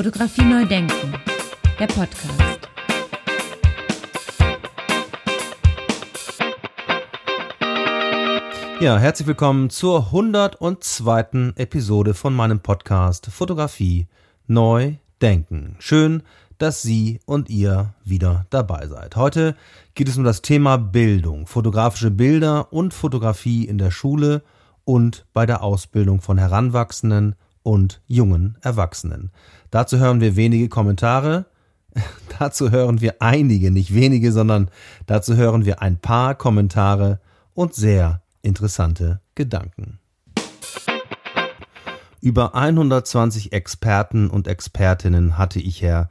Fotografie 0.00 0.46
neu 0.46 0.64
denken, 0.64 1.12
der 1.78 1.86
Podcast. 1.86 2.60
Ja, 8.80 8.96
herzlich 8.96 9.28
willkommen 9.28 9.68
zur 9.68 10.06
102. 10.06 11.52
Episode 11.56 12.14
von 12.14 12.34
meinem 12.34 12.60
Podcast 12.60 13.26
Fotografie 13.26 14.06
neu 14.46 14.94
denken. 15.20 15.76
Schön, 15.80 16.22
dass 16.56 16.80
Sie 16.80 17.20
und 17.26 17.50
ihr 17.50 17.92
wieder 18.02 18.46
dabei 18.48 18.86
seid. 18.86 19.16
Heute 19.16 19.54
geht 19.94 20.08
es 20.08 20.16
um 20.16 20.24
das 20.24 20.40
Thema 20.40 20.78
Bildung, 20.78 21.46
fotografische 21.46 22.10
Bilder 22.10 22.72
und 22.72 22.94
Fotografie 22.94 23.66
in 23.66 23.76
der 23.76 23.90
Schule 23.90 24.40
und 24.86 25.26
bei 25.34 25.44
der 25.44 25.62
Ausbildung 25.62 26.22
von 26.22 26.38
Heranwachsenden 26.38 27.36
und 27.62 28.00
jungen 28.06 28.58
Erwachsenen. 28.62 29.30
Dazu 29.70 29.98
hören 29.98 30.20
wir 30.20 30.36
wenige 30.36 30.68
Kommentare. 30.68 31.46
dazu 32.38 32.70
hören 32.70 33.00
wir 33.00 33.16
einige, 33.20 33.70
nicht 33.70 33.94
wenige, 33.94 34.32
sondern 34.32 34.70
dazu 35.06 35.36
hören 35.36 35.64
wir 35.64 35.82
ein 35.82 35.98
paar 35.98 36.34
Kommentare 36.34 37.20
und 37.54 37.74
sehr 37.74 38.22
interessante 38.42 39.20
Gedanken. 39.34 39.98
Über 42.20 42.54
120 42.54 43.52
Experten 43.52 44.28
und 44.28 44.46
Expertinnen 44.46 45.38
hatte 45.38 45.58
ich, 45.58 45.80
her, 45.80 46.10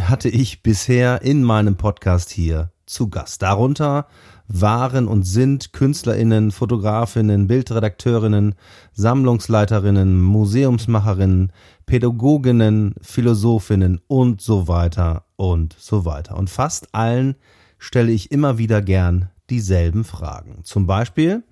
hatte 0.00 0.28
ich 0.28 0.62
bisher 0.62 1.22
in 1.22 1.44
meinem 1.44 1.76
Podcast 1.76 2.30
hier 2.30 2.72
zu 2.86 3.08
Gast. 3.08 3.42
Darunter 3.42 4.06
waren 4.46 5.08
und 5.08 5.24
sind 5.24 5.72
Künstlerinnen, 5.72 6.50
Fotografinnen, 6.50 7.46
Bildredakteurinnen, 7.46 8.54
Sammlungsleiterinnen, 8.92 10.20
Museumsmacherinnen, 10.20 11.52
Pädagoginnen, 11.86 12.94
Philosophinnen 13.00 14.00
und 14.06 14.40
so 14.40 14.68
weiter 14.68 15.24
und 15.36 15.74
so 15.78 16.04
weiter. 16.04 16.36
Und 16.36 16.50
fast 16.50 16.94
allen 16.94 17.36
stelle 17.78 18.12
ich 18.12 18.30
immer 18.30 18.58
wieder 18.58 18.82
gern 18.82 19.30
dieselben 19.50 20.04
Fragen. 20.04 20.60
Zum 20.64 20.86
Beispiel, 20.86 21.42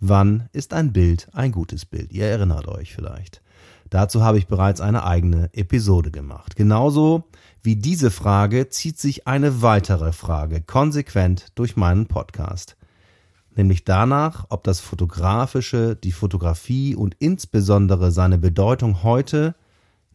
wann 0.00 0.48
ist 0.52 0.72
ein 0.72 0.92
Bild 0.92 1.28
ein 1.32 1.52
gutes 1.52 1.84
Bild? 1.86 2.12
Ihr 2.12 2.26
erinnert 2.26 2.68
euch 2.68 2.94
vielleicht. 2.94 3.42
Dazu 3.92 4.22
habe 4.22 4.38
ich 4.38 4.46
bereits 4.46 4.80
eine 4.80 5.04
eigene 5.04 5.50
Episode 5.52 6.10
gemacht. 6.10 6.56
Genauso 6.56 7.24
wie 7.62 7.76
diese 7.76 8.10
Frage 8.10 8.70
zieht 8.70 8.98
sich 8.98 9.26
eine 9.26 9.60
weitere 9.60 10.12
Frage 10.12 10.62
konsequent 10.62 11.48
durch 11.56 11.76
meinen 11.76 12.06
Podcast. 12.06 12.78
Nämlich 13.54 13.84
danach, 13.84 14.46
ob 14.48 14.64
das 14.64 14.80
Fotografische, 14.80 15.94
die 15.94 16.12
Fotografie 16.12 16.94
und 16.94 17.16
insbesondere 17.18 18.12
seine 18.12 18.38
Bedeutung 18.38 19.02
heute 19.02 19.54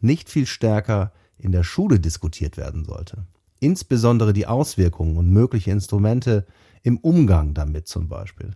nicht 0.01 0.31
viel 0.31 0.47
stärker 0.47 1.11
in 1.37 1.51
der 1.51 1.63
Schule 1.63 1.99
diskutiert 1.99 2.57
werden 2.57 2.83
sollte. 2.83 3.27
Insbesondere 3.59 4.33
die 4.33 4.47
Auswirkungen 4.47 5.17
und 5.17 5.29
mögliche 5.29 5.69
Instrumente 5.69 6.47
im 6.81 6.97
Umgang 6.97 7.53
damit 7.53 7.87
zum 7.87 8.07
Beispiel. 8.07 8.55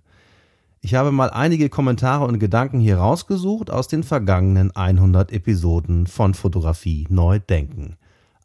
Ich 0.83 0.95
habe 0.95 1.11
mal 1.11 1.29
einige 1.29 1.69
Kommentare 1.69 2.25
und 2.25 2.39
Gedanken 2.39 2.79
hier 2.79 2.97
rausgesucht 2.97 3.69
aus 3.69 3.87
den 3.87 4.01
vergangenen 4.01 4.75
100 4.75 5.31
Episoden 5.31 6.07
von 6.07 6.33
Fotografie 6.33 7.05
Neu 7.07 7.37
Denken. 7.37 7.97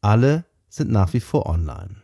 Alle 0.03 0.45
sind 0.69 0.91
nach 0.91 1.15
wie 1.15 1.21
vor 1.21 1.47
online. 1.47 1.97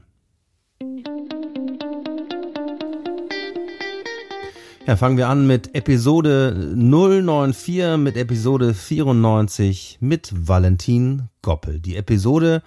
Ja, 4.87 4.97
fangen 4.97 5.19
wir 5.19 5.29
an 5.29 5.47
mit 5.47 5.75
Episode 5.75 6.75
094, 6.77 7.99
mit 7.99 8.17
Episode 8.17 8.73
94 8.73 9.99
mit 10.01 10.33
Valentin 10.35 11.29
Goppel. 11.43 11.79
Die 11.79 11.97
Episode 11.97 12.63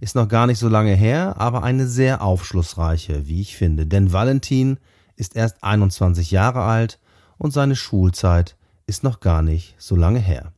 ist 0.00 0.14
noch 0.14 0.26
gar 0.26 0.46
nicht 0.46 0.58
so 0.58 0.70
lange 0.70 0.94
her, 0.94 1.34
aber 1.36 1.64
eine 1.64 1.86
sehr 1.86 2.22
aufschlussreiche, 2.22 3.28
wie 3.28 3.42
ich 3.42 3.58
finde. 3.58 3.86
Denn 3.86 4.14
Valentin 4.14 4.78
ist 5.16 5.36
erst 5.36 5.62
21 5.62 6.30
Jahre 6.30 6.62
alt 6.62 6.98
und 7.40 7.52
seine 7.52 7.74
Schulzeit 7.74 8.56
ist 8.86 9.02
noch 9.02 9.20
gar 9.20 9.40
nicht 9.40 9.74
so 9.78 9.96
lange 9.96 10.18
her. 10.18 10.52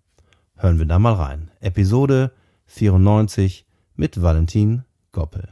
Hören 0.56 0.78
wir 0.78 0.87
da 0.87 0.98
mal 0.98 1.15
rein. 1.15 1.50
Episode 1.60 2.32
94 2.66 3.65
mit 3.94 4.20
Valentin 4.20 4.82
Goppel. 5.12 5.48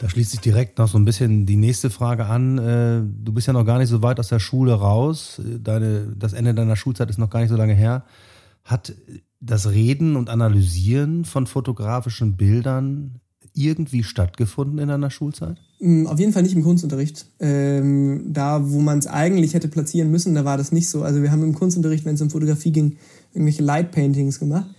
Da 0.00 0.08
schließt 0.08 0.30
sich 0.30 0.40
direkt 0.40 0.78
noch 0.78 0.88
so 0.88 0.98
ein 0.98 1.04
bisschen 1.04 1.44
die 1.44 1.56
nächste 1.56 1.90
Frage 1.90 2.24
an. 2.24 2.58
Äh, 2.58 3.02
du 3.04 3.32
bist 3.32 3.46
ja 3.46 3.52
noch 3.52 3.66
gar 3.66 3.78
nicht 3.78 3.90
so 3.90 4.02
weit 4.02 4.18
aus 4.18 4.28
der 4.28 4.38
Schule 4.38 4.72
raus. 4.72 5.40
Deine, 5.44 6.14
das 6.16 6.32
Ende 6.32 6.54
deiner 6.54 6.76
Schulzeit 6.76 7.10
ist 7.10 7.18
noch 7.18 7.30
gar 7.30 7.40
nicht 7.40 7.50
so 7.50 7.56
lange 7.56 7.74
her. 7.74 8.04
Hat 8.64 8.94
das 9.40 9.70
Reden 9.70 10.16
und 10.16 10.30
Analysieren 10.30 11.26
von 11.26 11.46
fotografischen 11.46 12.36
Bildern 12.38 13.20
irgendwie 13.52 14.04
stattgefunden 14.04 14.78
in 14.78 14.88
deiner 14.88 15.10
Schulzeit? 15.10 15.58
Auf 16.06 16.18
jeden 16.18 16.32
Fall 16.32 16.42
nicht 16.42 16.54
im 16.54 16.62
Kunstunterricht. 16.62 17.26
Ähm, 17.40 18.32
da, 18.32 18.70
wo 18.70 18.80
man 18.80 18.98
es 19.00 19.06
eigentlich 19.06 19.52
hätte 19.52 19.68
platzieren 19.68 20.10
müssen, 20.10 20.34
da 20.34 20.44
war 20.44 20.56
das 20.56 20.72
nicht 20.72 20.88
so. 20.88 21.02
Also 21.02 21.22
wir 21.22 21.30
haben 21.30 21.42
im 21.42 21.54
Kunstunterricht, 21.54 22.06
wenn 22.06 22.14
es 22.14 22.22
um 22.22 22.30
Fotografie 22.30 22.72
ging, 22.72 22.96
irgendwelche 23.34 23.62
Light 23.62 23.92
Paintings 23.92 24.38
gemacht. 24.38 24.70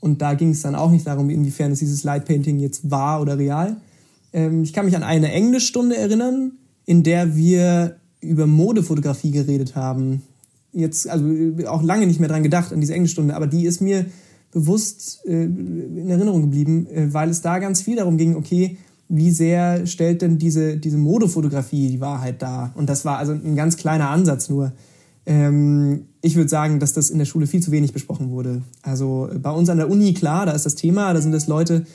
Und 0.00 0.20
da 0.20 0.34
ging 0.34 0.50
es 0.50 0.62
dann 0.62 0.74
auch 0.74 0.90
nicht 0.90 1.06
darum, 1.06 1.30
inwiefern 1.30 1.70
es 1.70 1.78
dieses 1.78 2.02
Light 2.02 2.24
Painting 2.24 2.58
jetzt 2.58 2.90
war 2.90 3.20
oder 3.20 3.38
real. 3.38 3.76
Ähm, 4.32 4.64
ich 4.64 4.72
kann 4.72 4.84
mich 4.84 4.96
an 4.96 5.04
eine 5.04 5.30
Englischstunde 5.30 5.96
erinnern, 5.96 6.52
in 6.86 7.02
der 7.02 7.36
wir 7.36 7.96
über 8.20 8.46
Modefotografie 8.46 9.30
geredet 9.30 9.76
haben. 9.76 10.22
Jetzt, 10.72 11.08
also 11.08 11.24
auch 11.68 11.82
lange 11.82 12.06
nicht 12.06 12.18
mehr 12.18 12.28
dran 12.28 12.42
gedacht, 12.42 12.72
an 12.72 12.80
diese 12.80 12.94
Englischstunde, 12.94 13.36
aber 13.36 13.46
die 13.46 13.64
ist 13.64 13.80
mir 13.80 14.06
bewusst 14.50 15.20
äh, 15.24 15.44
in 15.44 16.08
Erinnerung 16.08 16.42
geblieben, 16.42 16.86
äh, 16.86 17.12
weil 17.12 17.30
es 17.30 17.42
da 17.42 17.58
ganz 17.58 17.80
viel 17.80 17.96
darum 17.96 18.16
ging, 18.16 18.34
okay, 18.34 18.76
wie 19.08 19.30
sehr 19.30 19.86
stellt 19.86 20.22
denn 20.22 20.38
diese, 20.38 20.76
diese 20.76 20.98
Modefotografie 20.98 21.88
die 21.88 22.00
Wahrheit 22.00 22.42
dar? 22.42 22.72
Und 22.74 22.88
das 22.88 23.04
war 23.04 23.18
also 23.18 23.32
ein 23.32 23.56
ganz 23.56 23.76
kleiner 23.76 24.10
Ansatz 24.10 24.48
nur. 24.48 24.72
Ähm, 25.26 26.06
ich 26.20 26.36
würde 26.36 26.48
sagen, 26.48 26.80
dass 26.80 26.92
das 26.92 27.10
in 27.10 27.18
der 27.18 27.24
Schule 27.24 27.46
viel 27.46 27.62
zu 27.62 27.70
wenig 27.70 27.92
besprochen 27.92 28.30
wurde. 28.30 28.62
Also 28.82 29.28
bei 29.42 29.50
uns 29.50 29.68
an 29.68 29.78
der 29.78 29.90
Uni, 29.90 30.14
klar, 30.14 30.46
da 30.46 30.52
ist 30.52 30.66
das 30.66 30.74
Thema, 30.74 31.12
da 31.12 31.20
sind 31.20 31.34
es 31.34 31.46
Leute, 31.46 31.86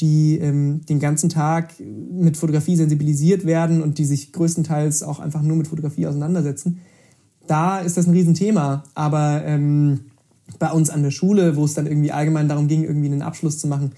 die 0.00 0.38
ähm, 0.38 0.80
den 0.88 0.98
ganzen 0.98 1.28
Tag 1.28 1.74
mit 1.78 2.36
Fotografie 2.36 2.76
sensibilisiert 2.76 3.44
werden 3.44 3.82
und 3.82 3.98
die 3.98 4.04
sich 4.04 4.32
größtenteils 4.32 5.02
auch 5.02 5.20
einfach 5.20 5.42
nur 5.42 5.56
mit 5.56 5.68
Fotografie 5.68 6.06
auseinandersetzen. 6.06 6.80
Da 7.46 7.80
ist 7.80 7.96
das 7.96 8.06
ein 8.06 8.12
Riesenthema. 8.12 8.84
Aber 8.94 9.42
ähm, 9.44 10.00
bei 10.58 10.70
uns 10.70 10.90
an 10.90 11.02
der 11.02 11.10
Schule, 11.10 11.56
wo 11.56 11.64
es 11.64 11.74
dann 11.74 11.86
irgendwie 11.86 12.12
allgemein 12.12 12.48
darum 12.48 12.68
ging, 12.68 12.84
irgendwie 12.84 13.06
einen 13.06 13.22
Abschluss 13.22 13.58
zu 13.58 13.66
machen, 13.66 13.92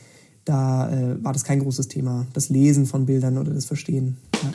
da 0.45 0.91
äh, 0.91 1.23
war 1.23 1.33
das 1.33 1.45
kein 1.45 1.61
großes 1.61 1.89
Thema. 1.89 2.27
Das 2.33 2.49
Lesen 2.49 2.87
von 2.87 3.07
Bildern 3.07 3.39
oder 3.39 3.53
das 3.53 3.65
Verstehen. 3.65 4.17
Ja. 4.43 4.53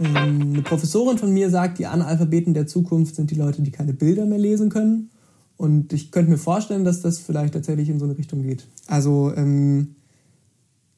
Ähm, 0.00 0.52
eine 0.52 0.62
Professorin 0.62 1.18
von 1.18 1.32
mir 1.32 1.50
sagt, 1.50 1.78
die 1.78 1.86
Analphabeten 1.86 2.54
der 2.54 2.66
Zukunft 2.66 3.14
sind 3.14 3.30
die 3.30 3.36
Leute, 3.36 3.62
die 3.62 3.70
keine 3.70 3.92
Bilder 3.92 4.26
mehr 4.26 4.38
lesen 4.38 4.68
können. 4.68 5.10
Und 5.56 5.92
ich 5.92 6.10
könnte 6.10 6.30
mir 6.30 6.38
vorstellen, 6.38 6.84
dass 6.84 7.00
das 7.00 7.18
vielleicht 7.18 7.54
tatsächlich 7.54 7.88
in 7.88 7.98
so 7.98 8.04
eine 8.04 8.18
Richtung 8.18 8.42
geht. 8.42 8.66
Also, 8.86 9.32
ähm, 9.36 9.94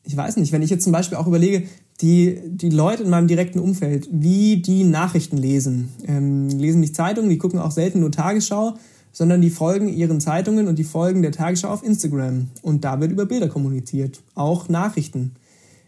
ich 0.03 0.17
weiß 0.17 0.37
nicht, 0.37 0.53
wenn 0.53 0.63
ich 0.63 0.71
jetzt 0.71 0.85
zum 0.85 0.93
Beispiel 0.93 1.19
auch 1.19 1.27
überlege, 1.27 1.65
die, 2.01 2.41
die 2.47 2.71
Leute 2.71 3.03
in 3.03 3.11
meinem 3.11 3.27
direkten 3.27 3.59
Umfeld, 3.59 4.09
wie 4.11 4.59
die 4.59 4.85
Nachrichten 4.85 5.37
lesen, 5.37 5.89
ähm, 6.07 6.49
lesen 6.49 6.81
nicht 6.81 6.95
Zeitungen, 6.95 7.29
die 7.31 7.39
gucken 7.39 7.59
auch 7.59 7.71
selten 7.71 8.01
nur 8.01 8.13
Tagesschau, 8.13 8.75
sondern 9.17 9.41
die 9.41 9.49
folgen 9.49 9.89
ihren 9.89 10.21
Zeitungen 10.21 10.69
und 10.69 10.79
die 10.79 10.85
folgen 10.85 11.23
der 11.23 11.33
Tagesschau 11.33 11.69
auf 11.69 11.83
Instagram. 11.83 12.49
Und 12.61 12.85
da 12.85 13.01
wird 13.01 13.11
über 13.11 13.25
Bilder 13.25 13.49
kommuniziert, 13.49 14.21
auch 14.35 14.69
Nachrichten. 14.69 15.37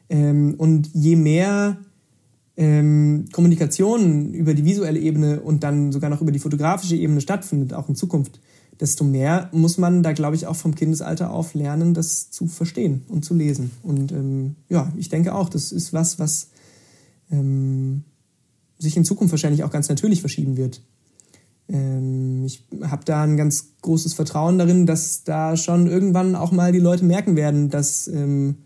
Ähm, 0.09 0.55
und 0.57 0.89
je 0.95 1.15
mehr 1.15 1.77
ähm, 2.57 3.27
Kommunikation 3.31 4.33
über 4.33 4.55
die 4.55 4.65
visuelle 4.65 4.99
Ebene 4.99 5.41
und 5.41 5.63
dann 5.63 5.93
sogar 5.93 6.09
noch 6.09 6.23
über 6.23 6.33
die 6.33 6.39
fotografische 6.39 6.97
Ebene 6.97 7.21
stattfindet, 7.21 7.75
auch 7.75 7.91
in 7.91 7.97
Zukunft, 7.97 8.41
desto 8.81 9.05
mehr 9.05 9.51
muss 9.53 9.77
man 9.77 10.03
da, 10.03 10.13
glaube 10.13 10.35
ich, 10.35 10.47
auch 10.47 10.57
vom 10.57 10.75
Kindesalter 10.75 11.31
auf 11.31 11.53
lernen, 11.53 11.93
das 11.93 12.31
zu 12.31 12.47
verstehen 12.47 13.05
und 13.09 13.27
zu 13.27 13.35
lesen. 13.35 13.73
Und 13.83 14.11
ähm, 14.11 14.57
ja, 14.71 14.91
ich 14.97 15.11
denke 15.11 15.35
auch, 15.35 15.51
das 15.51 15.71
ist 15.71 15.93
was, 15.93 16.19
was 16.19 16.49
ähm, 17.31 18.05
sich 18.79 18.97
in 18.97 19.05
Zukunft 19.05 19.33
wahrscheinlich 19.33 19.65
auch 19.65 19.71
ganz 19.71 19.91
natürlich 19.91 20.21
verschieben 20.23 20.57
wird. 20.57 20.81
Ähm, 21.69 22.45
ich 22.45 22.65
habe 22.83 23.05
da 23.05 23.23
ein 23.23 23.37
ganz 23.37 23.75
großes 23.83 24.15
Vertrauen 24.15 24.59
darin, 24.59 24.87
dass 24.87 25.25
da 25.25 25.57
schon 25.57 25.87
irgendwann 25.87 26.35
auch 26.35 26.53
mal 26.53 26.73
die 26.73 26.79
Leute 26.79 27.05
merken 27.05 27.37
werden, 27.37 27.71
dass 27.71 28.09
ähm, 28.09 28.57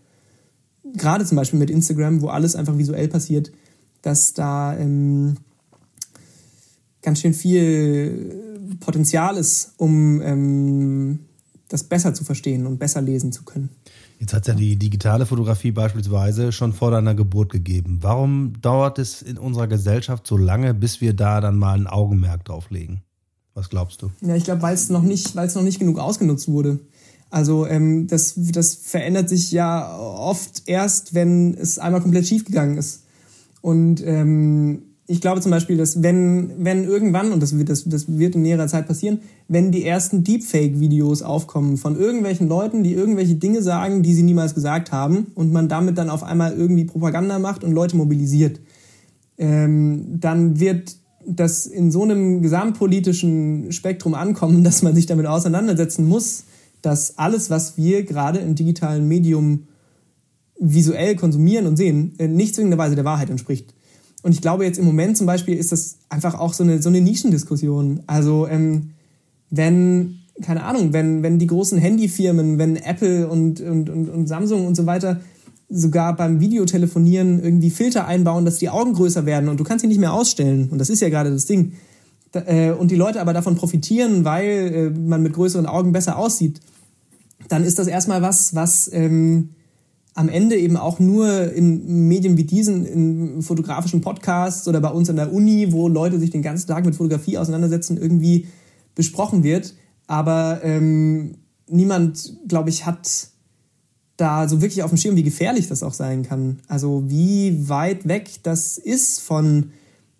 gerade 0.95 1.25
zum 1.25 1.35
Beispiel 1.35 1.59
mit 1.59 1.69
Instagram, 1.69 2.21
wo 2.21 2.27
alles 2.27 2.55
einfach 2.55 2.77
visuell 2.77 3.07
passiert, 3.07 3.51
dass 4.01 4.33
da 4.33 4.77
ähm, 4.77 5.37
ganz 7.01 7.19
schön 7.19 7.33
viel 7.33 8.77
Potenzial 8.79 9.37
ist, 9.37 9.73
um 9.77 10.21
ähm, 10.21 11.19
das 11.69 11.83
besser 11.83 12.13
zu 12.13 12.23
verstehen 12.23 12.65
und 12.65 12.79
besser 12.79 13.01
lesen 13.01 13.31
zu 13.31 13.43
können. 13.43 13.69
Jetzt 14.19 14.33
hat 14.33 14.43
es 14.43 14.47
ja 14.47 14.53
die 14.53 14.77
digitale 14.77 15.25
Fotografie 15.25 15.71
beispielsweise 15.71 16.51
schon 16.51 16.73
vor 16.73 16.91
deiner 16.91 17.13
Geburt 17.15 17.51
gegeben. 17.51 17.99
Warum 18.01 18.53
dauert 18.61 18.99
es 18.99 19.21
in 19.21 19.37
unserer 19.37 19.67
Gesellschaft 19.67 20.25
so 20.25 20.37
lange, 20.37 20.73
bis 20.73 21.01
wir 21.01 21.13
da 21.13 21.41
dann 21.41 21.57
mal 21.57 21.77
ein 21.77 21.87
Augenmerk 21.87 22.45
drauf 22.45 22.69
legen? 22.69 23.03
Was 23.53 23.69
glaubst 23.69 24.01
du? 24.01 24.11
Ja, 24.21 24.35
ich 24.35 24.45
glaube, 24.45 24.61
weil 24.61 24.73
es 24.73 24.89
noch 24.89 25.03
nicht, 25.03 25.35
noch 25.35 25.61
nicht 25.61 25.79
genug 25.79 25.99
ausgenutzt 25.99 26.47
wurde. 26.47 26.79
Also 27.29 27.65
ähm, 27.65 28.07
das, 28.07 28.35
das 28.37 28.75
verändert 28.75 29.27
sich 29.27 29.51
ja 29.51 29.97
oft 29.97 30.63
erst, 30.67 31.13
wenn 31.13 31.55
es 31.55 31.79
einmal 31.79 32.01
komplett 32.01 32.27
schiefgegangen 32.27 32.77
ist. 32.77 33.03
Und 33.61 34.05
ähm, 34.05 34.83
ich 35.05 35.19
glaube 35.19 35.41
zum 35.41 35.51
Beispiel, 35.51 35.77
dass 35.77 36.01
wenn, 36.01 36.63
wenn 36.63 36.85
irgendwann, 36.85 37.33
und 37.33 37.43
das 37.43 37.57
wird, 37.57 37.69
das, 37.69 37.83
das 37.83 38.07
wird 38.07 38.35
in 38.35 38.41
näherer 38.41 38.67
Zeit 38.67 38.87
passieren, 38.87 39.19
wenn 39.49 39.71
die 39.71 39.85
ersten 39.85 40.23
Deepfake-Videos 40.23 41.23
aufkommen 41.23 41.77
von 41.77 41.99
irgendwelchen 41.99 42.47
Leuten, 42.47 42.83
die 42.83 42.93
irgendwelche 42.93 43.35
Dinge 43.35 43.61
sagen, 43.61 44.01
die 44.01 44.13
sie 44.13 44.23
niemals 44.23 44.55
gesagt 44.55 44.91
haben, 44.93 45.27
und 45.35 45.51
man 45.51 45.67
damit 45.67 45.97
dann 45.97 46.09
auf 46.09 46.23
einmal 46.23 46.53
irgendwie 46.53 46.85
Propaganda 46.85 47.37
macht 47.37 47.63
und 47.65 47.73
Leute 47.73 47.97
mobilisiert, 47.97 48.61
ähm, 49.37 50.19
dann 50.19 50.59
wird 50.59 50.95
das 51.25 51.65
in 51.65 51.91
so 51.91 52.03
einem 52.03 52.41
gesamtpolitischen 52.41 53.71
Spektrum 53.71 54.13
ankommen, 54.13 54.63
dass 54.63 54.83
man 54.83 54.95
sich 54.95 55.05
damit 55.05 55.25
auseinandersetzen 55.25 56.07
muss, 56.07 56.45
dass 56.81 57.17
alles, 57.17 57.49
was 57.49 57.77
wir 57.77 58.03
gerade 58.03 58.39
im 58.39 58.55
digitalen 58.55 59.07
Medium 59.07 59.67
visuell 60.59 61.15
konsumieren 61.17 61.67
und 61.67 61.75
sehen, 61.75 62.13
äh, 62.19 62.27
nicht 62.27 62.55
zwingenderweise 62.55 62.95
der 62.95 63.05
Wahrheit 63.05 63.29
entspricht. 63.29 63.73
Und 64.23 64.31
ich 64.31 64.41
glaube 64.41 64.65
jetzt 64.65 64.79
im 64.79 64.85
Moment 64.85 65.17
zum 65.17 65.27
Beispiel 65.27 65.55
ist 65.55 65.71
das 65.71 65.97
einfach 66.09 66.39
auch 66.39 66.53
so 66.53 66.63
eine, 66.63 66.81
so 66.81 66.89
eine 66.89 67.01
Nischendiskussion. 67.01 68.01
Also 68.07 68.47
ähm, 68.47 68.91
wenn, 69.49 70.19
keine 70.41 70.63
Ahnung, 70.63 70.93
wenn, 70.93 71.21
wenn 71.21 71.37
die 71.37 71.47
großen 71.47 71.77
Handyfirmen, 71.77 72.57
wenn 72.57 72.77
Apple 72.77 73.27
und, 73.27 73.59
und, 73.61 73.89
und, 73.89 74.09
und 74.09 74.27
Samsung 74.27 74.65
und 74.65 74.75
so 74.75 74.85
weiter 74.85 75.19
sogar 75.69 76.15
beim 76.15 76.39
Videotelefonieren 76.39 77.43
irgendwie 77.43 77.69
Filter 77.69 78.07
einbauen, 78.07 78.45
dass 78.45 78.57
die 78.57 78.69
Augen 78.69 78.93
größer 78.93 79.25
werden 79.25 79.49
und 79.49 79.59
du 79.59 79.63
kannst 79.63 79.81
sie 79.81 79.87
nicht 79.87 79.99
mehr 79.99 80.13
ausstellen. 80.13 80.69
Und 80.71 80.79
das 80.79 80.89
ist 80.89 81.01
ja 81.01 81.09
gerade 81.09 81.31
das 81.31 81.45
Ding. 81.45 81.73
Äh, 82.33 82.71
und 82.71 82.91
die 82.91 82.95
Leute 82.95 83.19
aber 83.19 83.33
davon 83.33 83.55
profitieren, 83.55 84.23
weil 84.23 84.49
äh, 84.73 84.89
man 84.89 85.21
mit 85.21 85.33
größeren 85.33 85.65
Augen 85.65 85.91
besser 85.91 86.17
aussieht, 86.17 86.61
dann 87.49 87.63
ist 87.63 87.77
das 87.77 87.87
erstmal 87.87 88.21
was, 88.21 88.55
was 88.55 88.89
ähm, 88.93 89.49
am 90.15 90.29
Ende 90.29 90.57
eben 90.57 90.77
auch 90.77 90.99
nur 90.99 91.51
in 91.53 92.07
Medien 92.07 92.37
wie 92.37 92.43
diesen, 92.43 92.85
in 92.85 93.41
fotografischen 93.41 94.01
Podcasts 94.01 94.67
oder 94.67 94.79
bei 94.79 94.89
uns 94.89 95.09
an 95.09 95.15
der 95.15 95.33
Uni, 95.33 95.71
wo 95.71 95.87
Leute 95.87 96.19
sich 96.19 96.29
den 96.29 96.43
ganzen 96.43 96.67
Tag 96.67 96.85
mit 96.85 96.95
Fotografie 96.95 97.37
auseinandersetzen, 97.37 97.97
irgendwie 97.97 98.47
besprochen 98.95 99.43
wird. 99.43 99.73
Aber 100.05 100.61
ähm, 100.63 101.35
niemand, 101.67 102.37
glaube 102.47 102.69
ich, 102.69 102.85
hat 102.85 103.29
da 104.17 104.47
so 104.47 104.61
wirklich 104.61 104.83
auf 104.83 104.91
dem 104.91 104.97
Schirm, 104.97 105.15
wie 105.15 105.23
gefährlich 105.23 105.67
das 105.67 105.81
auch 105.81 105.93
sein 105.93 106.23
kann. 106.23 106.59
Also 106.67 107.03
wie 107.07 107.67
weit 107.67 108.07
weg 108.07 108.29
das 108.43 108.77
ist 108.77 109.19
von 109.19 109.71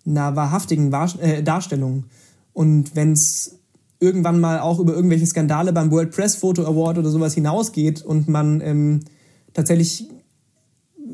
einer 0.04 0.34
wahrhaftigen 0.34 0.92
äh, 1.20 1.42
Darstellung. 1.42 2.04
Und 2.52 2.96
wenn 2.96 3.12
es 3.12 3.58
irgendwann 4.00 4.40
mal 4.40 4.58
auch 4.58 4.80
über 4.80 4.94
irgendwelche 4.94 5.26
Skandale 5.26 5.72
beim 5.72 5.90
World 5.90 6.10
Press 6.10 6.36
Photo 6.36 6.64
Award 6.64 6.98
oder 6.98 7.10
sowas 7.10 7.34
hinausgeht 7.34 8.02
und 8.02 8.28
man 8.28 8.60
ähm, 8.60 9.00
tatsächlich 9.54 10.08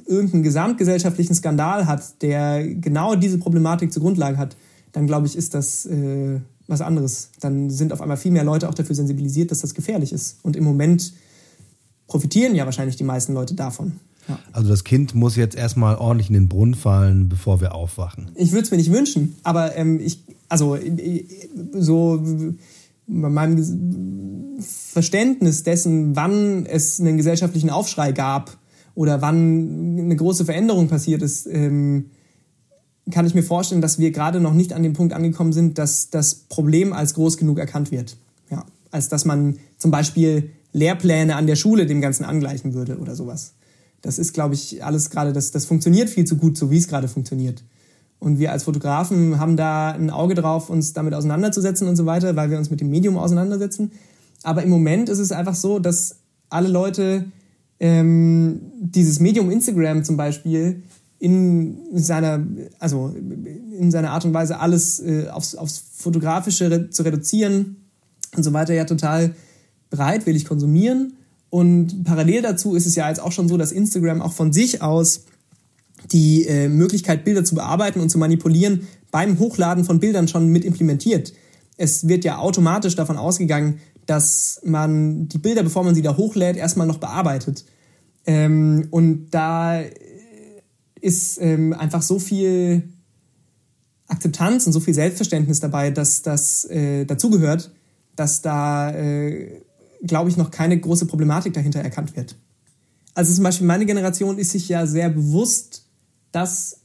irgendeinen 0.07 0.43
gesamtgesellschaftlichen 0.43 1.35
Skandal 1.35 1.87
hat, 1.87 2.23
der 2.23 2.67
genau 2.67 3.15
diese 3.15 3.39
Problematik 3.39 3.93
zur 3.93 4.03
Grundlage 4.03 4.39
hat, 4.39 4.57
dann 4.93 5.07
glaube 5.07 5.27
ich, 5.27 5.37
ist 5.37 5.55
das 5.55 5.87
äh, 5.87 6.41
was 6.67 6.81
anderes. 6.81 7.31
Dann 7.41 7.71
sind 7.71 7.93
auf 7.93 8.01
einmal 8.01 8.17
viel 8.17 8.33
mehr 8.33 8.45
Leute 8.45 8.69
auch 8.69 8.75
dafür 8.75 8.95
sensibilisiert, 8.95 9.51
dass 9.51 9.61
das 9.61 9.75
gefährlich 9.75 10.13
ist. 10.13 10.39
Und 10.43 10.57
im 10.57 10.65
Moment 10.65 11.13
profitieren 12.07 12.55
ja 12.55 12.65
wahrscheinlich 12.65 12.97
die 12.97 13.05
meisten 13.05 13.35
Leute 13.35 13.55
davon. 13.55 13.93
Ja. 14.29 14.39
Also 14.53 14.69
das 14.69 14.85
Kind 14.85 15.15
muss 15.15 15.37
jetzt 15.37 15.57
erstmal 15.57 15.97
ordentlich 15.97 16.29
in 16.29 16.35
den 16.35 16.49
Brunnen 16.49 16.75
fallen, 16.75 17.29
bevor 17.29 17.61
wir 17.61 17.75
aufwachen. 17.75 18.31
Ich 18.35 18.53
würde 18.53 18.65
es 18.65 18.71
mir 18.71 18.77
nicht 18.77 18.93
wünschen, 18.93 19.37
aber 19.43 19.77
ähm, 19.77 20.01
ich, 20.01 20.21
also 20.49 20.77
so 21.73 22.23
bei 23.11 23.29
meinem 23.29 24.59
Verständnis 24.61 25.63
dessen, 25.63 26.17
wann 26.17 26.67
es 26.67 27.01
einen 27.01 27.17
gesellschaftlichen 27.17 27.71
Aufschrei 27.71 28.13
gab 28.13 28.59
oder 28.95 29.21
wann 29.21 29.99
eine 29.99 30.17
große 30.17 30.45
Veränderung 30.45 30.89
passiert 30.89 31.23
ist, 31.23 31.47
ähm, 31.47 32.07
kann 33.11 33.27
ich 33.27 33.35
mir 33.35 33.43
vorstellen, 33.43 33.81
dass 33.81 33.99
wir 33.99 34.13
gerade 34.13 34.41
noch 34.41 34.55
nicht 34.55 34.73
an 34.73 34.83
dem 34.83 34.93
Punkt 34.93 35.13
angekommen 35.13 35.53
sind, 35.53 35.79
dass 35.79 36.11
das 36.11 36.35
Problem 36.35 36.93
als 36.93 37.15
groß 37.15 37.37
genug 37.37 37.59
erkannt 37.59 37.91
wird. 37.91 38.17
Ja, 38.51 38.65
als 38.91 39.09
dass 39.09 39.25
man 39.25 39.59
zum 39.79 39.91
Beispiel 39.91 40.51
Lehrpläne 40.73 41.35
an 41.35 41.47
der 41.47 41.57
Schule 41.57 41.87
dem 41.87 42.01
Ganzen 42.01 42.25
angleichen 42.25 42.75
würde 42.75 42.99
oder 42.99 43.17
sowas. 43.17 43.55
Das 44.03 44.19
ist, 44.19 44.33
glaube 44.33 44.55
ich, 44.55 44.85
alles 44.85 45.11
gerade, 45.11 45.33
das, 45.33 45.51
das 45.51 45.65
funktioniert 45.65 46.09
viel 46.09 46.25
zu 46.25 46.37
gut, 46.37 46.57
so 46.57 46.71
wie 46.71 46.79
es 46.79 46.89
gerade 46.89 47.09
funktioniert. 47.09 47.63
Und 48.21 48.39
wir 48.39 48.53
als 48.53 48.65
Fotografen 48.65 49.41
haben 49.41 49.57
da 49.57 49.91
ein 49.93 50.11
Auge 50.11 50.35
drauf, 50.35 50.71
uns 50.71 50.93
damit 50.93 51.15
auseinanderzusetzen 51.15 51.89
und 51.89 51.97
so 51.97 52.07
weiter, 52.07 52.37
weil 52.37 52.51
wir 52.51 52.59
uns 52.59 52.71
mit 52.71 52.81
dem 52.81 52.91
Medium 52.91 53.17
auseinandersetzen. 53.17 53.91
Aber 54.43 54.63
im 54.63 54.71
Moment 54.71 55.09
ist 55.09 55.19
es 55.19 55.33
einfach 55.33 55.55
so, 55.55 55.79
dass 55.79 56.17
alle 56.51 56.69
Leute 56.69 57.25
ähm, 57.81 58.61
dieses 58.79 59.21
Medium 59.21 59.51
Instagram 59.51 60.05
zum 60.05 60.19
Beispiel 60.19 60.83
in 61.19 61.79
seiner, 61.95 62.47
also 62.79 63.15
in 63.79 63.91
seiner 63.91 64.11
Art 64.11 64.25
und 64.25 64.35
Weise 64.35 64.59
alles 64.59 65.01
äh, 65.01 65.29
aufs, 65.29 65.55
aufs 65.55 65.83
Fotografische 65.97 66.71
re 66.71 66.91
zu 66.91 67.03
reduzieren 67.03 67.77
und 68.37 68.43
so 68.43 68.53
weiter 68.53 68.75
ja 68.75 68.85
total 68.85 69.35
bereitwillig 69.91 70.45
konsumieren. 70.45 71.15
Und 71.51 72.05
parallel 72.05 72.43
dazu 72.43 72.75
ist 72.75 72.87
es 72.87 72.95
ja 72.95 73.09
jetzt 73.09 73.21
auch 73.21 73.33
schon 73.33 73.49
so, 73.49 73.57
dass 73.57 73.73
Instagram 73.73 74.23
auch 74.23 74.33
von 74.33 74.53
sich 74.53 74.83
aus 74.83 75.25
die 76.13 76.47
äh, 76.47 76.69
Möglichkeit, 76.69 77.25
Bilder 77.25 77.45
zu 77.45 77.55
bearbeiten 77.55 78.01
und 78.01 78.09
zu 78.09 78.19
manipulieren, 78.19 78.87
beim 79.11 79.39
Hochladen 79.39 79.85
von 79.85 80.01
Bildern 80.01 80.29
schon 80.29 80.49
mit 80.49 80.65
implementiert. 80.65 81.33
Es 81.77 82.09
wird 82.09 82.25
ja 82.25 82.39
automatisch 82.39 82.95
davon 82.95 83.17
ausgegangen, 83.17 83.81
dass 84.07 84.61
man 84.65 85.29
die 85.29 85.39
Bilder, 85.39 85.63
bevor 85.63 85.85
man 85.85 85.95
sie 85.95 86.03
da 86.03 86.17
hochlädt, 86.17 86.57
erstmal 86.57 86.87
noch 86.87 86.99
bearbeitet. 86.99 87.65
Ähm, 88.27 88.89
und 88.91 89.31
da 89.31 89.83
ist 91.01 91.41
ähm, 91.41 91.73
einfach 91.73 92.03
so 92.03 92.19
viel 92.19 92.83
Akzeptanz 94.09 94.67
und 94.67 94.73
so 94.73 94.81
viel 94.81 94.95
Selbstverständnis 94.95 95.61
dabei, 95.61 95.91
dass 95.91 96.23
das 96.23 96.65
äh, 96.65 97.05
dazugehört, 97.05 97.73
dass 98.17 98.43
da, 98.43 98.91
äh, 98.93 99.63
glaube 100.03 100.29
ich, 100.29 100.37
noch 100.37 100.51
keine 100.51 100.79
große 100.79 101.07
Problematik 101.07 101.55
dahinter 101.55 101.81
erkannt 101.81 102.17
wird. 102.17 102.37
Also 103.15 103.33
zum 103.35 103.45
Beispiel 103.45 103.67
meine 103.67 103.87
Generation 103.87 104.39
ist 104.39 104.51
sich 104.51 104.69
ja 104.69 104.87
sehr 104.87 105.11
bewusst, 105.11 105.87
dass 106.33 106.81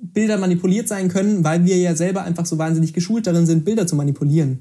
Bilder 0.00 0.38
manipuliert 0.38 0.88
sein 0.88 1.08
können, 1.08 1.44
weil 1.44 1.64
wir 1.64 1.76
ja 1.76 1.94
selber 1.94 2.22
einfach 2.22 2.46
so 2.46 2.58
wahnsinnig 2.58 2.92
geschult 2.92 3.26
darin 3.26 3.46
sind, 3.46 3.64
Bilder 3.64 3.86
zu 3.86 3.96
manipulieren. 3.96 4.60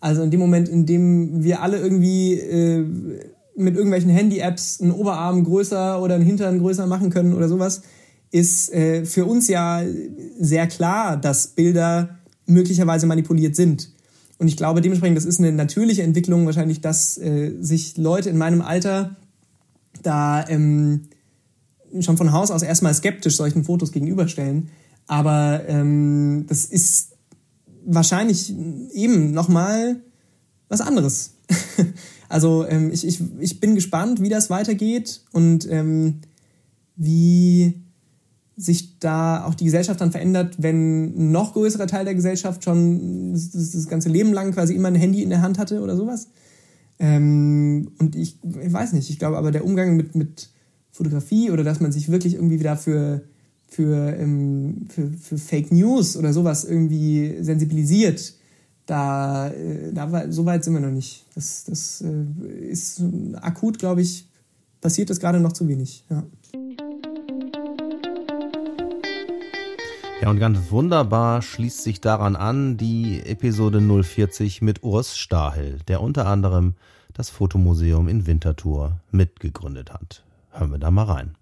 Also 0.00 0.22
in 0.22 0.30
dem 0.30 0.40
Moment, 0.40 0.68
in 0.68 0.84
dem 0.84 1.42
wir 1.42 1.62
alle 1.62 1.78
irgendwie 1.78 2.34
äh, 2.34 2.84
mit 3.56 3.74
irgendwelchen 3.74 4.10
Handy-Apps 4.10 4.80
einen 4.80 4.90
Oberarm 4.90 5.44
größer 5.44 6.02
oder 6.02 6.16
einen 6.16 6.24
Hintern 6.24 6.58
größer 6.58 6.86
machen 6.86 7.10
können 7.10 7.32
oder 7.32 7.48
sowas, 7.48 7.82
ist 8.30 8.72
äh, 8.74 9.06
für 9.06 9.24
uns 9.24 9.48
ja 9.48 9.82
sehr 10.38 10.66
klar, 10.66 11.16
dass 11.16 11.48
Bilder 11.48 12.18
möglicherweise 12.46 13.06
manipuliert 13.06 13.56
sind. 13.56 13.90
Und 14.38 14.48
ich 14.48 14.56
glaube 14.56 14.80
dementsprechend, 14.80 15.16
das 15.16 15.24
ist 15.24 15.38
eine 15.38 15.52
natürliche 15.52 16.02
Entwicklung 16.02 16.44
wahrscheinlich, 16.44 16.80
dass 16.80 17.16
äh, 17.16 17.52
sich 17.60 17.96
Leute 17.96 18.28
in 18.28 18.36
meinem 18.36 18.60
Alter 18.60 19.16
da 20.02 20.46
ähm, 20.48 21.02
schon 22.02 22.16
von 22.16 22.32
Haus 22.32 22.50
aus 22.50 22.62
erstmal 22.62 22.94
skeptisch 22.94 23.36
solchen 23.36 23.64
Fotos 23.64 23.92
gegenüberstellen. 23.92 24.70
Aber 25.06 25.62
ähm, 25.68 26.46
das 26.48 26.64
ist 26.64 27.12
wahrscheinlich 27.84 28.54
eben 28.92 29.32
nochmal 29.32 30.00
was 30.68 30.80
anderes. 30.80 31.34
also 32.28 32.66
ähm, 32.66 32.90
ich, 32.90 33.06
ich, 33.06 33.20
ich 33.38 33.60
bin 33.60 33.74
gespannt, 33.74 34.20
wie 34.22 34.28
das 34.28 34.50
weitergeht 34.50 35.22
und 35.32 35.70
ähm, 35.70 36.20
wie 36.96 37.84
sich 38.56 38.98
da 39.00 39.44
auch 39.44 39.54
die 39.54 39.64
Gesellschaft 39.64 40.00
dann 40.00 40.12
verändert, 40.12 40.56
wenn 40.58 41.06
ein 41.06 41.32
noch 41.32 41.54
größerer 41.54 41.86
Teil 41.86 42.04
der 42.04 42.14
Gesellschaft 42.14 42.62
schon 42.64 43.32
das, 43.32 43.50
das 43.50 43.88
ganze 43.88 44.08
Leben 44.08 44.32
lang 44.32 44.52
quasi 44.52 44.74
immer 44.74 44.88
ein 44.88 44.94
Handy 44.94 45.22
in 45.22 45.30
der 45.30 45.42
Hand 45.42 45.58
hatte 45.58 45.80
oder 45.80 45.96
sowas. 45.96 46.28
Ähm, 47.00 47.90
und 47.98 48.14
ich, 48.14 48.38
ich, 48.42 48.72
weiß 48.72 48.92
nicht, 48.92 49.10
ich 49.10 49.18
glaube 49.18 49.36
aber 49.36 49.50
der 49.50 49.64
Umgang 49.64 49.96
mit, 49.96 50.14
mit 50.14 50.50
Fotografie 50.94 51.50
oder 51.50 51.64
dass 51.64 51.80
man 51.80 51.90
sich 51.90 52.08
wirklich 52.08 52.34
irgendwie 52.34 52.60
wieder 52.60 52.76
für, 52.76 53.22
für, 53.66 54.16
ähm, 54.16 54.86
für, 54.88 55.10
für 55.10 55.38
Fake 55.38 55.72
News 55.72 56.16
oder 56.16 56.32
sowas 56.32 56.64
irgendwie 56.64 57.36
sensibilisiert, 57.40 58.34
da, 58.86 59.48
äh, 59.48 59.92
da 59.92 60.30
so 60.30 60.46
weit 60.46 60.62
sind 60.62 60.74
wir 60.74 60.80
noch 60.80 60.92
nicht. 60.92 61.26
Das, 61.34 61.64
das 61.64 62.00
äh, 62.00 62.68
ist 62.68 63.02
akut, 63.40 63.80
glaube 63.80 64.02
ich, 64.02 64.28
passiert 64.80 65.10
das 65.10 65.18
gerade 65.18 65.40
noch 65.40 65.52
zu 65.52 65.66
wenig. 65.66 66.04
Ja. 66.08 66.22
Ja, 70.22 70.30
und 70.30 70.38
ganz 70.38 70.58
wunderbar 70.70 71.42
schließt 71.42 71.82
sich 71.82 72.00
daran 72.00 72.36
an 72.36 72.76
die 72.76 73.20
Episode 73.20 73.80
040 73.80 74.62
mit 74.62 74.84
Urs 74.84 75.18
Stahel, 75.18 75.80
der 75.88 76.00
unter 76.00 76.26
anderem 76.26 76.74
das 77.12 77.30
Fotomuseum 77.30 78.08
in 78.08 78.26
Winterthur 78.26 79.00
mitgegründet 79.10 79.92
hat. 79.92 80.23
Hören 80.54 80.70
wir 80.70 80.78
da 80.78 80.90
mal 80.90 81.04
rein. 81.04 81.36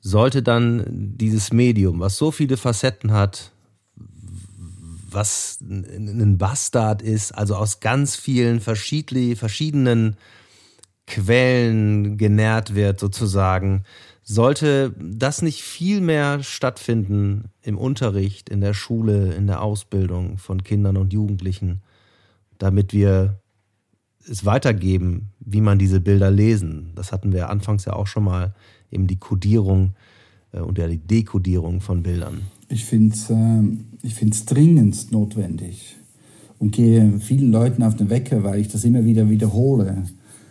Sollte 0.00 0.42
dann 0.42 0.84
dieses 0.88 1.52
Medium, 1.52 2.00
was 2.00 2.16
so 2.16 2.30
viele 2.30 2.56
Facetten 2.56 3.12
hat, 3.12 3.52
was 5.10 5.58
ein 5.60 6.38
Bastard 6.38 7.02
ist, 7.02 7.32
also 7.32 7.54
aus 7.56 7.80
ganz 7.80 8.16
vielen 8.16 8.60
verschiedenen 8.60 10.16
Quellen 11.06 12.16
genährt 12.16 12.74
wird 12.74 12.98
sozusagen. 12.98 13.84
Sollte 14.22 14.94
das 14.98 15.42
nicht 15.42 15.62
viel 15.62 16.00
mehr 16.00 16.42
stattfinden 16.42 17.50
im 17.62 17.76
Unterricht, 17.76 18.48
in 18.48 18.60
der 18.60 18.74
Schule, 18.74 19.34
in 19.34 19.46
der 19.46 19.62
Ausbildung 19.62 20.38
von 20.38 20.62
Kindern 20.62 20.96
und 20.96 21.12
Jugendlichen, 21.12 21.82
damit 22.58 22.92
wir 22.92 23.40
es 24.28 24.44
weitergeben, 24.44 25.30
wie 25.40 25.60
man 25.60 25.78
diese 25.78 26.00
Bilder 26.00 26.30
lesen? 26.30 26.90
Das 26.94 27.12
hatten 27.12 27.32
wir 27.32 27.50
anfangs 27.50 27.84
ja 27.84 27.94
auch 27.94 28.06
schon 28.06 28.24
mal, 28.24 28.54
eben 28.90 29.06
die 29.06 29.16
Kodierung 29.16 29.94
äh, 30.52 30.60
und 30.60 30.78
ja 30.78 30.86
die 30.86 30.98
Dekodierung 30.98 31.80
von 31.80 32.02
Bildern. 32.02 32.42
Ich 32.68 32.84
finde 32.84 33.14
es 33.14 33.30
äh, 33.30 34.44
dringend 34.46 35.12
notwendig 35.12 35.96
und 36.58 36.72
gehe 36.72 37.18
vielen 37.20 37.52
Leuten 37.52 37.82
auf 37.82 37.96
den 37.96 38.10
Wecker, 38.10 38.44
weil 38.44 38.60
ich 38.60 38.68
das 38.68 38.84
immer 38.84 39.04
wieder 39.04 39.28
wiederhole 39.30 40.04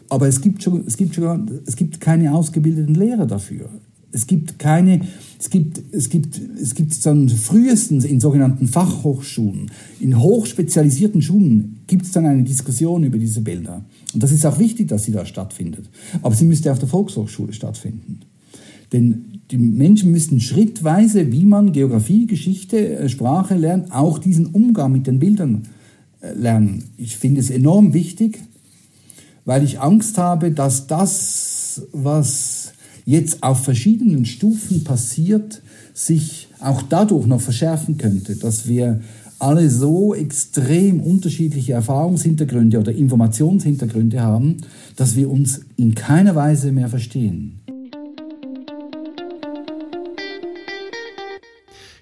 aber 0.10 0.28
es 0.28 0.42
gibt, 0.42 0.64
schon, 0.64 0.86
es, 0.86 0.98
gibt 0.98 1.16
schon, 1.16 1.62
es 1.66 1.76
gibt 1.76 2.00
keine 2.00 2.34
ausgebildeten 2.34 2.96
Lehrer 2.96 3.26
dafür. 3.26 3.70
Es 4.12 4.26
gibt 4.26 4.58
keine, 4.58 5.02
es 5.40 5.50
gibt, 5.50 5.82
es 5.92 6.10
gibt, 6.10 6.40
es 6.62 6.76
gibt 6.76 7.06
dann 7.06 7.30
frühestens 7.30 8.06
in 8.06 8.20
sogenannten 8.20 8.68
Fachhochschulen, 8.68 9.70
in 10.00 10.20
hochspezialisierten 10.20 11.22
Schulen 11.22 11.80
gibt 11.88 12.06
es 12.06 12.12
dann 12.12 12.26
eine 12.26 12.44
Diskussion 12.44 13.04
über 13.04 13.18
diese 13.18 13.42
Bilder. 13.42 13.84
Und 14.14 14.24
das 14.24 14.32
ist 14.32 14.46
auch 14.46 14.60
wichtig, 14.60 14.88
dass 14.88 15.04
sie 15.04 15.12
da 15.12 15.26
stattfindet. 15.26 15.90
Aber 16.22 16.36
sie 16.36 16.46
müsste 16.46 16.72
auf 16.72 16.80
der 16.80 16.88
Volkshochschule 16.88 17.54
stattfinden. 17.54 18.22
Denn 18.94 19.42
die 19.52 19.58
Menschen 19.58 20.12
müssten 20.12 20.40
schrittweise, 20.40 21.32
wie 21.32 21.46
man 21.46 21.72
Geografie, 21.72 22.26
Geschichte, 22.28 22.98
äh, 22.98 23.10
Sprache 23.10 23.56
lernt, 23.56 23.92
auch 23.92 24.18
diesen 24.18 24.48
Umgang 24.48 24.92
mit 24.92 25.08
den 25.08 25.20
Bildern 25.20 25.64
äh, 26.22 26.34
lernen. 26.34 26.84
Ich 26.98 27.18
finde 27.18 27.42
es 27.42 27.50
enorm 27.50 27.94
wichtig, 27.94 28.40
weil 29.46 29.64
ich 29.64 29.80
Angst 29.80 30.18
habe, 30.18 30.52
dass 30.52 30.88
das, 30.88 31.84
was 31.94 32.67
jetzt 33.08 33.42
auf 33.42 33.64
verschiedenen 33.64 34.26
Stufen 34.26 34.84
passiert, 34.84 35.62
sich 35.94 36.50
auch 36.60 36.82
dadurch 36.82 37.26
noch 37.26 37.40
verschärfen 37.40 37.98
könnte, 37.98 38.36
dass 38.36 38.68
wir 38.68 39.00
alle 39.40 39.70
so 39.70 40.14
extrem 40.14 41.00
unterschiedliche 41.00 41.72
Erfahrungshintergründe 41.72 42.80
oder 42.80 42.92
Informationshintergründe 42.92 44.22
haben, 44.22 44.58
dass 44.98 45.16
wir 45.16 45.30
uns 45.30 45.62
in 45.78 45.96
keiner 45.96 46.36
Weise 46.36 46.74
mehr 46.74 46.90
verstehen. 46.90 47.62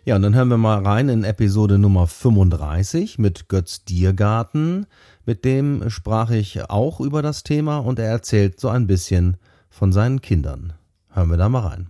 Ja, 0.05 0.15
und 0.15 0.23
dann 0.23 0.33
hören 0.33 0.49
wir 0.49 0.57
mal 0.57 0.83
rein 0.83 1.09
in 1.09 1.23
Episode 1.23 1.77
Nummer 1.77 2.07
35 2.07 3.19
mit 3.19 3.47
Götz 3.47 3.85
Diergarten. 3.85 4.87
Mit 5.25 5.45
dem 5.45 5.87
sprach 5.91 6.31
ich 6.31 6.67
auch 6.69 6.99
über 6.99 7.21
das 7.21 7.43
Thema 7.43 7.77
und 7.77 7.99
er 7.99 8.07
erzählt 8.07 8.59
so 8.59 8.69
ein 8.69 8.87
bisschen 8.87 9.37
von 9.69 9.91
seinen 9.91 10.21
Kindern. 10.21 10.73
Hören 11.15 11.29
wir 11.29 11.37
da 11.37 11.47
mal 11.47 11.59
rein. 11.59 11.87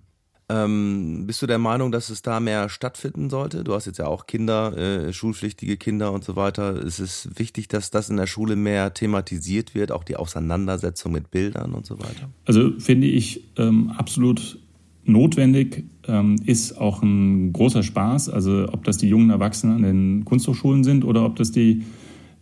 Ähm, 0.50 1.24
bist 1.26 1.42
du 1.42 1.48
der 1.48 1.58
Meinung, 1.58 1.92
dass 1.92 2.12
es 2.12 2.22
da 2.22 2.40
mehr 2.40 2.70
stattfinden 2.70 3.32
sollte? 3.32 3.64
Du 3.64 3.74
hast 3.74 3.88
jetzt 3.88 3.98
ja 3.98 4.06
auch 4.06 4.28
Kinder, 4.28 4.78
äh, 4.78 5.12
schulpflichtige 5.12 5.78
Kinder 5.78 6.12
und 6.12 6.24
so 6.24 6.36
weiter. 6.36 6.80
Ist 6.80 7.00
es 7.00 7.28
wichtig, 7.36 7.68
dass 7.68 7.90
das 7.90 8.12
in 8.12 8.18
der 8.18 8.28
Schule 8.28 8.56
mehr 8.56 8.94
thematisiert 8.94 9.74
wird, 9.74 9.92
auch 9.92 10.04
die 10.04 10.16
Auseinandersetzung 10.16 11.12
mit 11.12 11.32
Bildern 11.32 11.74
und 11.74 11.88
so 11.88 11.98
weiter? 11.98 12.30
Also 12.46 12.74
finde 12.78 13.08
ich 13.08 13.44
ähm, 13.58 13.90
absolut 13.98 14.60
notwendig, 15.06 15.86
ähm, 16.08 16.36
ist 16.46 16.78
auch 16.78 17.02
ein 17.02 17.52
großer 17.52 17.82
Spaß. 17.82 18.30
Also 18.30 18.68
ob 18.72 18.84
das 18.84 18.98
die 18.98 19.10
jungen 19.10 19.32
Erwachsenen 19.32 19.78
an 19.78 19.82
den 19.82 20.26
Kunsthochschulen 20.26 20.84
sind 20.84 21.04
oder 21.04 21.26
ob 21.26 21.36
das 21.38 21.52
die 21.52 21.84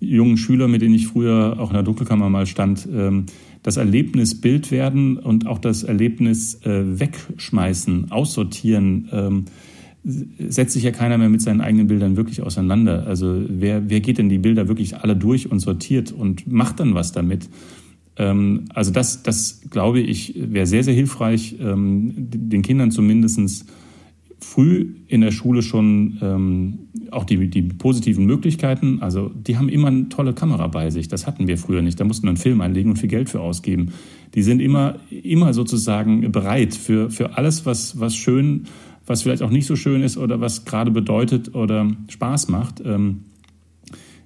jungen 0.02 0.36
Schüler, 0.36 0.68
mit 0.68 0.82
denen 0.82 0.96
ich 0.96 1.08
früher 1.08 1.56
auch 1.58 1.70
in 1.70 1.76
der 1.76 1.84
Dunkelkammer 1.84 2.30
mal 2.30 2.46
stand, 2.46 2.86
ähm, 2.92 3.28
das 3.64 3.78
Erlebnis 3.78 4.40
Bild 4.40 4.72
werden 4.72 5.18
und 5.18 5.48
auch 5.48 5.58
das 5.58 5.84
Erlebnis 5.84 6.62
äh, 6.64 7.00
wegschmeißen, 7.00 8.12
aussortieren, 8.12 9.10
ähm, 9.12 9.46
setzt 10.04 10.74
sich 10.74 10.84
ja 10.84 10.92
keiner 10.92 11.18
mehr 11.18 11.30
mit 11.30 11.42
seinen 11.42 11.62
eigenen 11.62 11.88
Bildern 11.88 12.18
wirklich 12.18 12.42
auseinander. 12.42 13.08
Also 13.08 13.42
wer, 13.48 13.90
wer 13.90 14.02
geht 14.02 14.18
denn 14.18 14.28
die 14.28 14.38
Bilder 14.38 14.68
wirklich 14.68 14.98
alle 14.98 15.16
durch 15.16 15.50
und 15.50 15.60
sortiert 15.60 16.12
und 16.12 16.46
macht 16.46 16.82
dann 16.82 16.94
was 16.94 17.14
damit? 17.14 17.50
Ähm, 18.18 18.66
also 18.74 18.92
das, 18.92 19.24
das 19.24 19.62
glaube 19.70 20.02
ich, 20.02 20.36
wäre 20.36 20.68
sehr, 20.68 20.84
sehr 20.84 20.94
hilfreich, 20.94 21.56
den 21.58 22.62
Kindern 22.62 22.92
zumindestens 22.92 23.66
früh 24.44 24.96
in 25.08 25.22
der 25.22 25.32
Schule 25.32 25.62
schon 25.62 26.18
ähm, 26.22 26.80
auch 27.14 27.24
die, 27.24 27.50
die 27.50 27.62
positiven 27.62 28.26
Möglichkeiten. 28.26 29.02
Also 29.02 29.30
die 29.30 29.58
haben 29.58 29.70
immer 29.70 29.88
eine 29.88 30.10
tolle 30.10 30.34
Kamera 30.34 30.68
bei 30.68 30.90
sich. 30.90 31.08
Das 31.08 31.28
hatten 31.28 31.48
wir 31.48 31.58
früher 31.58 31.82
nicht. 31.82 32.00
Da 32.00 32.04
mussten 32.04 32.24
wir 32.24 32.30
einen 32.30 32.38
Film 32.38 32.62
einlegen 32.62 32.92
und 32.92 32.98
viel 32.98 33.10
Geld 33.10 33.30
für 33.30 33.42
ausgeben. 33.42 33.94
Die 34.36 34.44
sind 34.44 34.60
immer, 34.60 34.96
immer 35.10 35.54
sozusagen 35.54 36.32
bereit 36.32 36.76
für, 36.76 37.10
für 37.10 37.38
alles, 37.38 37.66
was, 37.66 38.00
was 38.00 38.16
schön, 38.16 38.66
was 39.06 39.24
vielleicht 39.24 39.42
auch 39.42 39.50
nicht 39.50 39.68
so 39.68 39.76
schön 39.76 40.02
ist 40.02 40.18
oder 40.18 40.42
was 40.42 40.66
gerade 40.66 40.92
bedeutet 40.92 41.56
oder 41.56 41.92
Spaß 42.10 42.50
macht. 42.50 42.82
Ähm, 42.86 43.22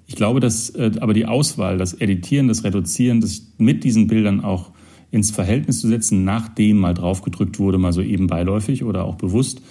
ich 0.07 0.15
glaube, 0.15 0.39
dass 0.39 0.69
äh, 0.71 0.91
aber 0.99 1.13
die 1.13 1.25
Auswahl, 1.25 1.77
das 1.77 1.93
Editieren, 1.93 2.47
das 2.47 2.63
Reduzieren, 2.63 3.21
das 3.21 3.53
mit 3.57 3.83
diesen 3.83 4.07
Bildern 4.07 4.43
auch 4.43 4.71
ins 5.11 5.31
Verhältnis 5.31 5.81
zu 5.81 5.87
setzen, 5.87 6.23
nachdem 6.23 6.77
mal 6.77 6.93
draufgedrückt 6.93 7.59
wurde, 7.59 7.77
mal 7.77 7.93
so 7.93 8.01
eben 8.01 8.27
beiläufig 8.27 8.83
oder 8.83 9.05
auch 9.05 9.15
bewusst, 9.15 9.61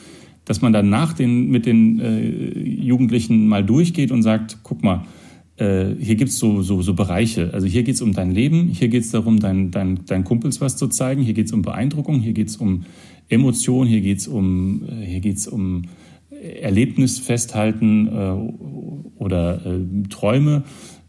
dass 0.46 0.62
man 0.62 0.72
dann 0.72 0.88
nach 0.88 1.12
den, 1.12 1.50
mit 1.50 1.66
den 1.66 2.00
äh, 2.00 2.58
Jugendlichen 2.58 3.46
mal 3.46 3.62
durchgeht 3.64 4.10
und 4.10 4.22
sagt, 4.22 4.58
guck 4.62 4.82
mal, 4.82 5.04
äh, 5.56 5.86
hier 5.98 6.14
gibt's 6.14 6.38
so, 6.38 6.62
so, 6.62 6.80
so 6.82 6.94
Bereiche. 6.94 7.50
Also 7.52 7.66
hier 7.66 7.82
geht's 7.82 8.00
um 8.00 8.12
dein 8.12 8.30
Leben, 8.30 8.68
hier 8.68 8.88
geht's 8.88 9.10
darum, 9.10 9.40
dein, 9.40 9.70
dein, 9.70 10.00
dein 10.06 10.24
Kumpels 10.24 10.60
was 10.60 10.76
zu 10.76 10.86
zeigen, 10.86 11.22
hier 11.22 11.34
geht's 11.34 11.52
um 11.52 11.62
Beeindruckung, 11.62 12.20
hier 12.20 12.32
geht's 12.32 12.56
um 12.56 12.84
Emotion, 13.28 13.86
hier 13.86 14.00
geht's 14.00 14.28
um, 14.28 14.84
äh, 14.88 15.04
hier 15.04 15.20
geht's 15.20 15.46
um 15.48 15.82
Erlebnis 16.30 17.18
festhalten 17.18 18.06
äh, 18.06 19.20
oder 19.22 19.66
äh, 19.66 20.08
Träume. 20.08 20.62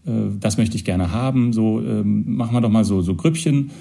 Äh, 0.05 0.11
das 0.39 0.57
möchte 0.57 0.75
ich 0.75 0.85
gerne 0.85 1.11
haben. 1.11 1.53
So 1.53 1.79
äh, 1.79 2.03
machen 2.03 2.55
wir 2.55 2.61
doch 2.61 2.71
mal 2.71 2.85
so, 2.85 3.01
so 3.01 3.15
Grüppchen 3.15 3.71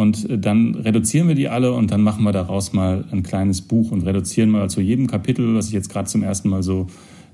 und 0.00 0.28
äh, 0.30 0.38
dann 0.38 0.74
reduzieren 0.74 1.28
wir 1.28 1.34
die 1.34 1.48
alle 1.48 1.72
und 1.74 1.90
dann 1.90 2.00
machen 2.00 2.24
wir 2.24 2.32
daraus 2.32 2.72
mal 2.72 3.04
ein 3.12 3.22
kleines 3.22 3.60
Buch 3.60 3.92
und 3.92 4.00
reduzieren 4.06 4.50
mal 4.50 4.70
zu 4.70 4.80
jedem 4.80 5.06
Kapitel, 5.06 5.54
was 5.54 5.68
ich 5.68 5.74
jetzt 5.74 5.90
gerade 5.90 6.08
zum 6.08 6.22
ersten 6.22 6.48
Mal 6.48 6.62
so 6.62 6.86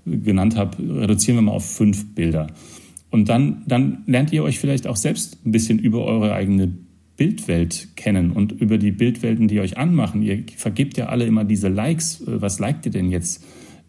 äh, 0.04 0.16
genannt 0.16 0.56
habe, 0.56 0.76
reduzieren 0.78 1.38
wir 1.38 1.42
mal 1.42 1.52
auf 1.52 1.64
fünf 1.64 2.14
Bilder. 2.14 2.48
Und 3.10 3.28
dann, 3.28 3.62
dann 3.66 4.02
lernt 4.06 4.32
ihr 4.32 4.42
euch 4.42 4.58
vielleicht 4.58 4.88
auch 4.88 4.96
selbst 4.96 5.38
ein 5.46 5.52
bisschen 5.52 5.78
über 5.78 6.04
eure 6.04 6.34
eigene 6.34 6.72
Bildwelt 7.16 7.88
kennen 7.94 8.32
und 8.32 8.52
über 8.52 8.78
die 8.78 8.90
Bildwelten, 8.90 9.46
die 9.46 9.60
euch 9.60 9.78
anmachen. 9.78 10.20
Ihr 10.22 10.42
vergebt 10.56 10.98
ja 10.98 11.06
alle 11.06 11.24
immer 11.24 11.44
diese 11.44 11.68
Likes. 11.68 12.20
Äh, 12.22 12.42
was 12.42 12.58
liked 12.58 12.84
ihr 12.86 12.92
denn 12.92 13.10
jetzt? 13.10 13.44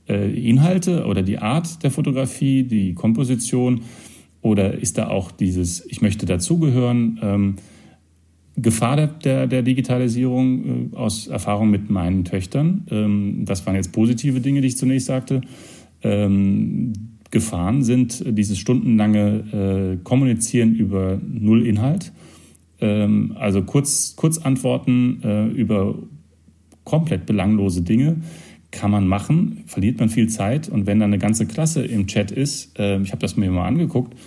Inhalte 0.10 1.06
oder 1.06 1.22
die 1.22 1.38
Art 1.38 1.84
der 1.84 1.92
Fotografie, 1.92 2.64
die 2.64 2.94
Komposition? 2.94 3.82
Oder 4.42 4.76
ist 4.76 4.98
da 4.98 5.10
auch 5.10 5.32
dieses, 5.32 5.86
ich 5.86 6.02
möchte 6.02 6.26
dazugehören? 6.26 7.58
Gefahr 8.58 8.96
der, 8.96 9.08
der, 9.08 9.48
der 9.48 9.62
Digitalisierung 9.62 10.92
äh, 10.92 10.96
aus 10.96 11.28
Erfahrung 11.28 11.70
mit 11.70 11.90
meinen 11.90 12.26
Töchtern. 12.26 12.86
Ähm, 12.90 13.46
das 13.46 13.66
waren 13.66 13.76
jetzt 13.76 13.92
positive 13.92 14.42
Dinge, 14.42 14.62
die 14.62 14.68
ich 14.68 14.78
zunächst 14.78 15.08
sagte. 15.08 15.42
Ähm, 16.02 16.94
Gefahren 17.30 17.84
sind 17.84 18.24
dieses 18.38 18.58
stundenlange 18.58 19.98
äh, 20.00 20.04
Kommunizieren 20.04 20.76
über 20.76 21.20
Null-Inhalt. 21.22 22.14
Ähm, 22.80 23.36
also 23.38 23.64
kurz, 23.64 24.16
Kurzantworten 24.16 25.22
äh, 25.24 25.48
über 25.48 25.96
komplett 26.84 27.26
belanglose 27.26 27.82
Dinge 27.82 28.18
kann 28.72 28.92
man 28.92 29.08
machen, 29.08 29.64
verliert 29.66 30.00
man 30.00 30.10
viel 30.10 30.30
Zeit. 30.30 30.70
Und 30.70 30.88
wenn 30.88 31.00
dann 31.00 31.12
eine 31.12 31.20
ganze 31.20 31.46
Klasse 31.46 31.86
im 31.86 32.08
Chat 32.08 32.32
ist, 32.32 32.78
äh, 32.80 33.00
ich 33.02 33.12
habe 33.12 33.22
das 33.22 33.38
mir 33.38 33.52
mal 33.52 33.68
angeguckt, 33.68 34.18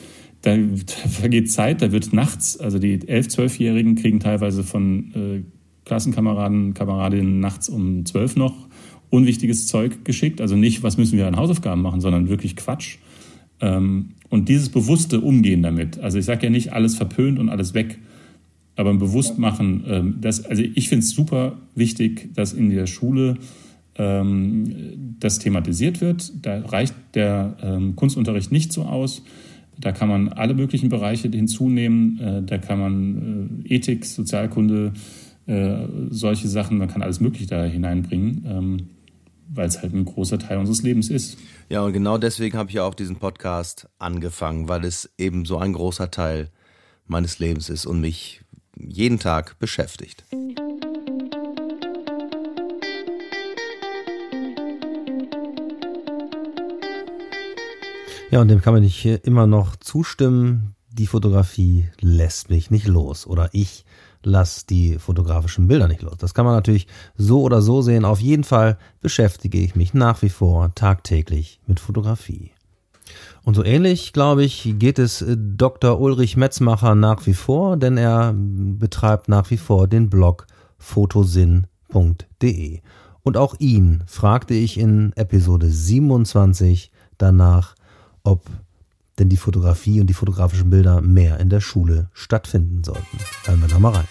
da, 0.42 0.56
da 0.56 1.08
vergeht 1.08 1.50
Zeit, 1.50 1.82
da 1.82 1.92
wird 1.92 2.12
nachts, 2.12 2.58
also 2.58 2.78
die 2.78 2.98
11-, 2.98 3.36
12-Jährigen 3.36 3.94
kriegen 3.94 4.20
teilweise 4.20 4.64
von 4.64 5.12
äh, 5.14 5.42
Klassenkameraden, 5.84 6.74
Kameradinnen 6.74 7.40
nachts 7.40 7.68
um 7.68 8.04
12 8.06 8.36
noch 8.36 8.68
unwichtiges 9.10 9.66
Zeug 9.66 10.04
geschickt. 10.04 10.40
Also 10.40 10.56
nicht, 10.56 10.82
was 10.82 10.96
müssen 10.96 11.18
wir 11.18 11.26
an 11.26 11.36
Hausaufgaben 11.36 11.82
machen, 11.82 12.00
sondern 12.00 12.28
wirklich 12.28 12.56
Quatsch. 12.56 12.98
Ähm, 13.60 14.10
und 14.28 14.48
dieses 14.48 14.68
bewusste 14.68 15.20
Umgehen 15.20 15.62
damit. 15.62 15.98
Also 15.98 16.18
ich 16.18 16.24
sage 16.24 16.44
ja 16.44 16.50
nicht 16.50 16.72
alles 16.72 16.94
verpönt 16.94 17.38
und 17.38 17.48
alles 17.48 17.74
weg, 17.74 17.98
aber 18.76 18.90
ein 18.90 18.98
Bewusstmachen. 18.98 19.84
Ähm, 19.86 20.14
das, 20.20 20.44
also 20.44 20.62
ich 20.62 20.88
finde 20.88 21.04
es 21.04 21.10
super 21.10 21.58
wichtig, 21.74 22.32
dass 22.34 22.52
in 22.52 22.70
der 22.70 22.86
Schule 22.86 23.38
ähm, 23.96 25.16
das 25.18 25.40
thematisiert 25.40 26.00
wird. 26.00 26.32
Da 26.40 26.60
reicht 26.60 26.94
der 27.14 27.56
ähm, 27.62 27.96
Kunstunterricht 27.96 28.52
nicht 28.52 28.72
so 28.72 28.84
aus. 28.84 29.22
Da 29.80 29.92
kann 29.92 30.08
man 30.08 30.28
alle 30.28 30.54
möglichen 30.54 30.88
Bereiche 30.88 31.28
hinzunehmen. 31.28 32.20
Äh, 32.20 32.42
da 32.42 32.58
kann 32.58 32.78
man 32.78 33.64
äh, 33.64 33.74
Ethik, 33.74 34.04
Sozialkunde, 34.04 34.92
äh, 35.46 35.86
solche 36.10 36.48
Sachen, 36.48 36.78
man 36.78 36.88
kann 36.88 37.02
alles 37.02 37.20
Mögliche 37.20 37.46
da 37.46 37.64
hineinbringen. 37.64 38.44
Ähm, 38.46 38.76
weil 39.52 39.66
es 39.66 39.82
halt 39.82 39.92
ein 39.92 40.04
großer 40.04 40.38
Teil 40.38 40.58
unseres 40.58 40.82
Lebens 40.82 41.10
ist. 41.10 41.36
Ja, 41.68 41.82
und 41.82 41.92
genau 41.92 42.18
deswegen 42.18 42.56
habe 42.56 42.70
ich 42.70 42.76
ja 42.76 42.84
auch 42.84 42.94
diesen 42.94 43.16
Podcast 43.16 43.88
angefangen, 43.98 44.68
weil 44.68 44.84
es 44.84 45.10
eben 45.18 45.44
so 45.44 45.58
ein 45.58 45.72
großer 45.72 46.10
Teil 46.10 46.50
meines 47.06 47.40
Lebens 47.40 47.68
ist 47.68 47.86
und 47.86 48.00
mich 48.00 48.42
jeden 48.76 49.18
Tag 49.18 49.58
beschäftigt. 49.58 50.24
Ja, 58.30 58.40
und 58.40 58.48
dem 58.48 58.62
kann 58.62 58.74
man 58.74 58.82
nicht 58.82 59.04
immer 59.04 59.48
noch 59.48 59.74
zustimmen. 59.76 60.76
Die 60.92 61.08
Fotografie 61.08 61.88
lässt 62.00 62.48
mich 62.48 62.70
nicht 62.70 62.86
los 62.86 63.26
oder 63.26 63.48
ich 63.52 63.84
lasse 64.22 64.66
die 64.68 64.98
fotografischen 64.98 65.66
Bilder 65.66 65.88
nicht 65.88 66.02
los. 66.02 66.18
Das 66.18 66.34
kann 66.34 66.44
man 66.44 66.54
natürlich 66.54 66.86
so 67.16 67.42
oder 67.42 67.60
so 67.60 67.82
sehen. 67.82 68.04
Auf 68.04 68.20
jeden 68.20 68.44
Fall 68.44 68.78
beschäftige 69.00 69.58
ich 69.58 69.74
mich 69.74 69.94
nach 69.94 70.22
wie 70.22 70.28
vor 70.28 70.72
tagtäglich 70.76 71.58
mit 71.66 71.80
Fotografie. 71.80 72.52
Und 73.42 73.54
so 73.54 73.64
ähnlich, 73.64 74.12
glaube 74.12 74.44
ich, 74.44 74.76
geht 74.78 75.00
es 75.00 75.24
Dr. 75.26 76.00
Ulrich 76.00 76.36
Metzmacher 76.36 76.94
nach 76.94 77.26
wie 77.26 77.34
vor, 77.34 77.76
denn 77.76 77.96
er 77.96 78.32
betreibt 78.36 79.28
nach 79.28 79.50
wie 79.50 79.56
vor 79.56 79.88
den 79.88 80.08
Blog 80.08 80.46
fotosinn.de. 80.78 82.80
Und 83.22 83.36
auch 83.36 83.56
ihn 83.58 84.04
fragte 84.06 84.54
ich 84.54 84.78
in 84.78 85.12
Episode 85.16 85.68
27 85.68 86.92
danach, 87.18 87.74
ob 88.22 88.46
denn 89.18 89.28
die 89.28 89.36
Fotografie 89.36 90.00
und 90.00 90.06
die 90.06 90.14
fotografischen 90.14 90.70
Bilder 90.70 91.00
mehr 91.00 91.38
in 91.40 91.50
der 91.50 91.60
Schule 91.60 92.08
stattfinden 92.12 92.82
sollten. 92.84 93.18
Hören 93.44 93.60
wir 93.60 93.68
da 93.68 93.78
mal 93.78 93.92
rein. 93.92 94.08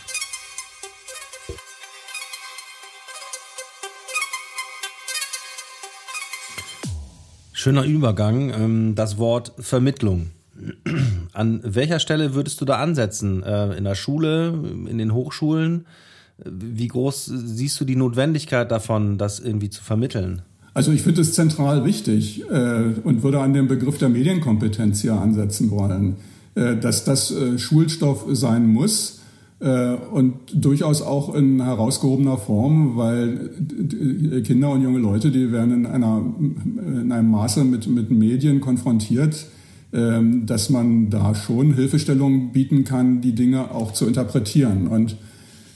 Schöner 7.59 7.83
Übergang. 7.83 8.53
Ähm, 8.53 8.95
das 8.95 9.17
Wort 9.17 9.51
Vermittlung. 9.59 10.29
An 11.33 11.59
welcher 11.63 11.99
Stelle 11.99 12.33
würdest 12.33 12.61
du 12.61 12.65
da 12.65 12.77
ansetzen? 12.77 13.43
Äh, 13.43 13.75
in 13.75 13.83
der 13.83 13.95
Schule, 13.95 14.53
in 14.87 14.97
den 14.97 15.13
Hochschulen? 15.13 15.85
Wie 16.37 16.87
groß 16.87 17.25
siehst 17.25 17.77
du 17.81 17.83
die 17.83 17.97
Notwendigkeit 17.97 18.71
davon, 18.71 19.17
das 19.17 19.41
irgendwie 19.41 19.69
zu 19.69 19.83
vermitteln? 19.83 20.41
Also 20.73 20.91
ich 20.91 21.01
finde 21.01 21.21
es 21.21 21.33
zentral 21.33 21.83
wichtig 21.85 22.43
äh, 22.49 22.93
und 23.03 23.23
würde 23.23 23.39
an 23.39 23.53
den 23.53 23.67
Begriff 23.67 23.97
der 23.97 24.09
Medienkompetenz 24.09 25.01
hier 25.01 25.15
ansetzen 25.15 25.71
wollen, 25.71 26.17
äh, 26.55 26.75
dass 26.77 27.03
das 27.03 27.31
äh, 27.31 27.57
Schulstoff 27.57 28.25
sein 28.31 28.67
muss 28.67 29.19
äh, 29.59 29.95
und 29.95 30.35
durchaus 30.53 31.01
auch 31.01 31.35
in 31.35 31.61
herausgehobener 31.61 32.37
Form, 32.37 32.95
weil 32.97 33.49
Kinder 34.43 34.71
und 34.71 34.81
junge 34.81 34.99
Leute, 34.99 35.31
die 35.31 35.51
werden 35.51 35.73
in, 35.73 35.85
einer, 35.85 36.23
in 36.39 37.11
einem 37.11 37.31
Maße 37.31 37.63
mit, 37.63 37.87
mit 37.87 38.11
Medien 38.11 38.61
konfrontiert, 38.61 39.47
ähm, 39.91 40.45
dass 40.45 40.69
man 40.69 41.09
da 41.09 41.33
schon 41.35 41.73
Hilfestellungen 41.73 42.51
bieten 42.51 42.83
kann, 42.83 43.21
die 43.21 43.33
Dinge 43.33 43.71
auch 43.71 43.91
zu 43.91 44.07
interpretieren. 44.07 44.87
Und 44.87 45.17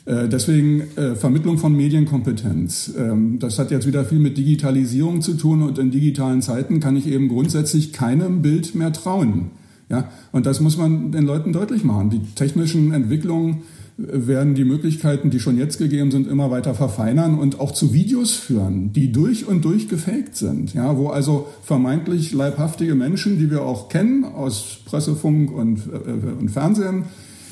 deswegen 0.06 0.82
äh, 0.98 1.16
Vermittlung 1.16 1.58
von 1.58 1.76
Medienkompetenz. 1.76 2.94
Ähm, 2.98 3.40
das 3.40 3.58
hat 3.58 3.72
jetzt 3.72 3.88
wieder 3.88 4.04
viel 4.04 4.20
mit 4.20 4.38
Digitalisierung 4.38 5.22
zu 5.22 5.36
tun 5.36 5.62
und 5.62 5.80
in 5.80 5.92
digitalen 5.92 6.42
Zeiten 6.42 6.80
kann 6.80 6.98
ich 6.98 7.08
eben 7.08 7.30
grundsätzlich 7.30 7.94
keinem 7.94 8.42
Bild 8.42 8.76
mehr 8.76 8.92
trauen. 8.92 9.52
Ja, 9.90 10.10
und 10.32 10.46
das 10.46 10.60
muss 10.60 10.78
man 10.78 11.12
den 11.12 11.26
Leuten 11.26 11.54
deutlich 11.54 11.84
machen. 11.84 12.10
Die 12.10 12.20
technischen 12.36 12.94
Entwicklungen 12.94 13.62
äh, 13.98 14.28
werden 14.28 14.56
die 14.56 14.66
Möglichkeiten, 14.66 15.30
die 15.30 15.40
schon 15.40 15.58
jetzt 15.58 15.78
gegeben 15.78 16.12
sind, 16.12 16.28
immer 16.28 16.52
weiter 16.52 16.74
verfeinern 16.74 17.38
und 17.38 17.60
auch 17.60 17.72
zu 17.72 17.94
Videos 17.94 18.32
führen, 18.32 18.92
die 18.92 19.12
durch 19.12 19.48
und 19.48 19.64
durch 19.64 19.88
gefaked 19.88 20.36
sind. 20.36 20.74
Ja, 20.74 20.98
wo 20.98 21.10
also 21.10 21.48
vermeintlich 21.64 22.34
leibhaftige 22.34 22.96
Menschen, 22.96 23.38
die 23.40 23.52
wir 23.52 23.62
auch 23.62 23.88
kennen 23.88 24.26
aus 24.26 24.80
Pressefunk 24.86 25.52
und, 25.52 25.80
äh, 25.88 26.40
und 26.40 26.50
Fernsehen, 26.50 27.06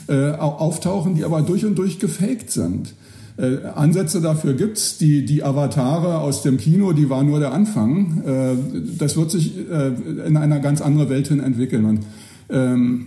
äh, 0.08 0.32
auftauchen, 0.32 1.16
die 1.16 1.24
aber 1.24 1.42
durch 1.42 1.66
und 1.66 1.76
durch 1.76 2.00
gefaked 2.00 2.52
sind. 2.52 2.94
Äh, 3.38 3.66
Ansätze 3.76 4.22
dafür 4.22 4.54
gibt's. 4.54 4.98
Die, 4.98 5.26
die 5.26 5.44
Avatare 5.44 6.20
aus 6.20 6.44
dem 6.44 6.58
Kino, 6.58 6.94
die 6.94 7.10
war 7.10 7.24
nur 7.24 7.40
der 7.40 7.54
Anfang. 7.54 8.24
Äh, 8.26 8.98
das 8.98 9.18
wird 9.18 9.32
sich 9.32 9.58
äh, 9.70 9.92
in 10.28 10.38
einer 10.38 10.60
ganz 10.60 10.82
andere 10.82 11.10
Welt 11.10 11.28
hin 11.28 11.40
entwickeln. 11.40 11.86
Und 11.86 12.00
ähm, 12.50 13.06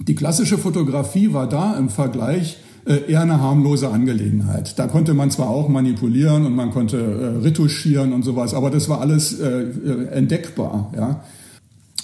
die 0.00 0.14
klassische 0.14 0.58
Fotografie 0.58 1.32
war 1.32 1.48
da 1.48 1.74
im 1.74 1.88
Vergleich 1.88 2.58
äh, 2.86 3.10
eher 3.10 3.22
eine 3.22 3.40
harmlose 3.40 3.88
Angelegenheit. 3.88 4.78
Da 4.78 4.86
konnte 4.86 5.14
man 5.14 5.30
zwar 5.30 5.48
auch 5.48 5.68
manipulieren 5.68 6.44
und 6.44 6.54
man 6.54 6.70
konnte 6.70 6.98
äh, 6.98 7.42
retuschieren 7.42 8.12
und 8.12 8.22
sowas, 8.22 8.52
aber 8.52 8.70
das 8.70 8.88
war 8.88 9.00
alles 9.00 9.40
äh, 9.40 9.64
entdeckbar. 10.12 10.92
Ja? 10.94 11.24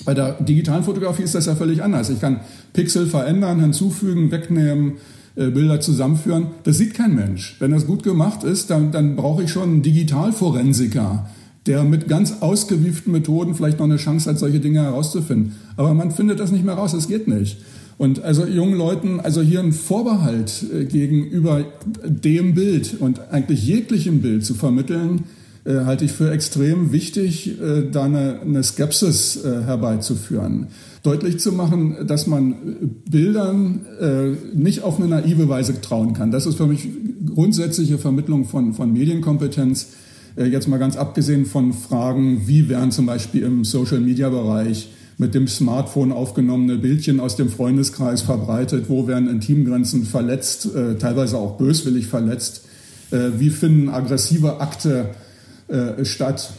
Bei 0.05 0.15
der 0.15 0.33
digitalen 0.33 0.85
Fotografie 0.85 1.23
ist 1.23 1.35
das 1.35 1.47
ja 1.47 1.55
völlig 1.55 1.83
anders. 1.83 2.11
Ich 2.11 2.21
kann 2.21 2.41
Pixel 2.73 3.07
verändern, 3.07 3.61
hinzufügen, 3.61 4.31
wegnehmen, 4.31 4.95
äh, 5.37 5.51
Bilder 5.51 5.81
zusammenführen. 5.81 6.49
Das 6.65 6.79
sieht 6.79 6.95
kein 6.95 7.15
Mensch. 7.15 7.57
Wenn 7.61 7.71
das 7.71 7.87
gut 7.87 8.03
gemacht 8.03 8.45
ist, 8.45 8.71
dann, 8.71 8.93
dann 8.93 9.17
brauche 9.17 9.43
ich 9.43 9.51
schon 9.51 9.65
einen 9.65 9.83
Digitalforensiker, 9.83 11.29
der 11.67 11.85
mit 11.85 12.09
ganz 12.09 12.41
ausgewieften 12.41 13.13
Methoden 13.13 13.55
vielleicht 13.55 13.79
noch 13.79 13.87
eine 13.87 13.97
Chance 13.97 14.31
hat, 14.31 14.39
solche 14.39 14.61
Dinge 14.61 14.83
herauszufinden. 14.83 15.55
Aber 15.77 15.95
man 15.95 16.11
findet 16.11 16.41
das 16.41 16.51
nicht 16.51 16.65
mehr 16.65 16.75
raus, 16.75 16.93
das 16.93 17.09
geht 17.09 17.29
nicht. 17.29 17.59
Und 17.99 18.23
also 18.23 18.47
jungen 18.47 18.79
Leuten, 18.79 19.21
also 19.21 19.43
hier 19.43 19.61
einen 19.61 19.75
Vorbehalt 19.75 20.65
äh, 20.75 20.87
gegenüber 20.87 21.67
dem 22.03 22.55
Bild 22.55 22.97
und 22.99 23.21
eigentlich 23.31 23.63
jeglichem 23.67 24.23
Bild 24.23 24.45
zu 24.45 24.55
vermitteln, 24.55 25.25
äh, 25.65 25.85
halte 25.85 26.05
ich 26.07 26.13
für 26.13 26.31
extrem 26.31 26.91
wichtig, 26.91 27.61
äh, 27.61 27.91
da 27.91 28.05
eine, 28.05 28.41
eine 28.41 28.63
Skepsis 28.63 29.45
äh, 29.45 29.63
herbeizuführen. 29.65 30.69
Deutlich 31.03 31.39
zu 31.39 31.53
machen, 31.53 32.07
dass 32.07 32.27
man 32.27 32.55
Bildern 33.11 33.87
äh, 34.01 34.57
nicht 34.57 34.83
auf 34.83 34.99
eine 34.99 35.09
naive 35.09 35.49
Weise 35.49 35.81
trauen 35.81 36.15
kann. 36.15 36.31
Das 36.31 36.47
ist 36.47 36.57
für 36.57 36.67
mich 36.67 36.89
grundsätzliche 37.35 37.99
Vermittlung 37.99 38.47
von, 38.47 38.73
von 38.73 38.93
Medienkompetenz. 38.93 39.89
Äh, 40.37 40.47
jetzt 40.47 40.67
mal 40.69 40.79
ganz 40.79 40.97
abgesehen 40.97 41.45
von 41.45 41.75
Fragen, 41.75 42.43
wie 42.47 42.69
werden 42.71 42.91
zum 42.91 43.07
Beispiel 43.07 43.43
im 43.43 43.65
Social-Media-Bereich 43.65 44.91
mit 45.19 45.35
dem 45.35 45.47
Smartphone 45.47 46.13
aufgenommene 46.13 46.79
Bildchen 46.79 47.21
aus 47.21 47.37
dem 47.37 47.51
Freundeskreis 47.51 48.23
verbreitet, 48.23 48.87
wo 48.89 49.07
werden 49.07 49.29
Intimgrenzen 49.29 50.05
verletzt, 50.05 50.75
äh, 50.75 50.97
teilweise 50.97 51.37
auch 51.37 51.59
böswillig 51.59 52.07
verletzt, 52.07 52.63
wie 53.13 53.51
finden 53.51 53.89
aggressive 53.89 54.61
Akte 54.61 55.17
äh, 55.71 56.05
statt, 56.05 56.53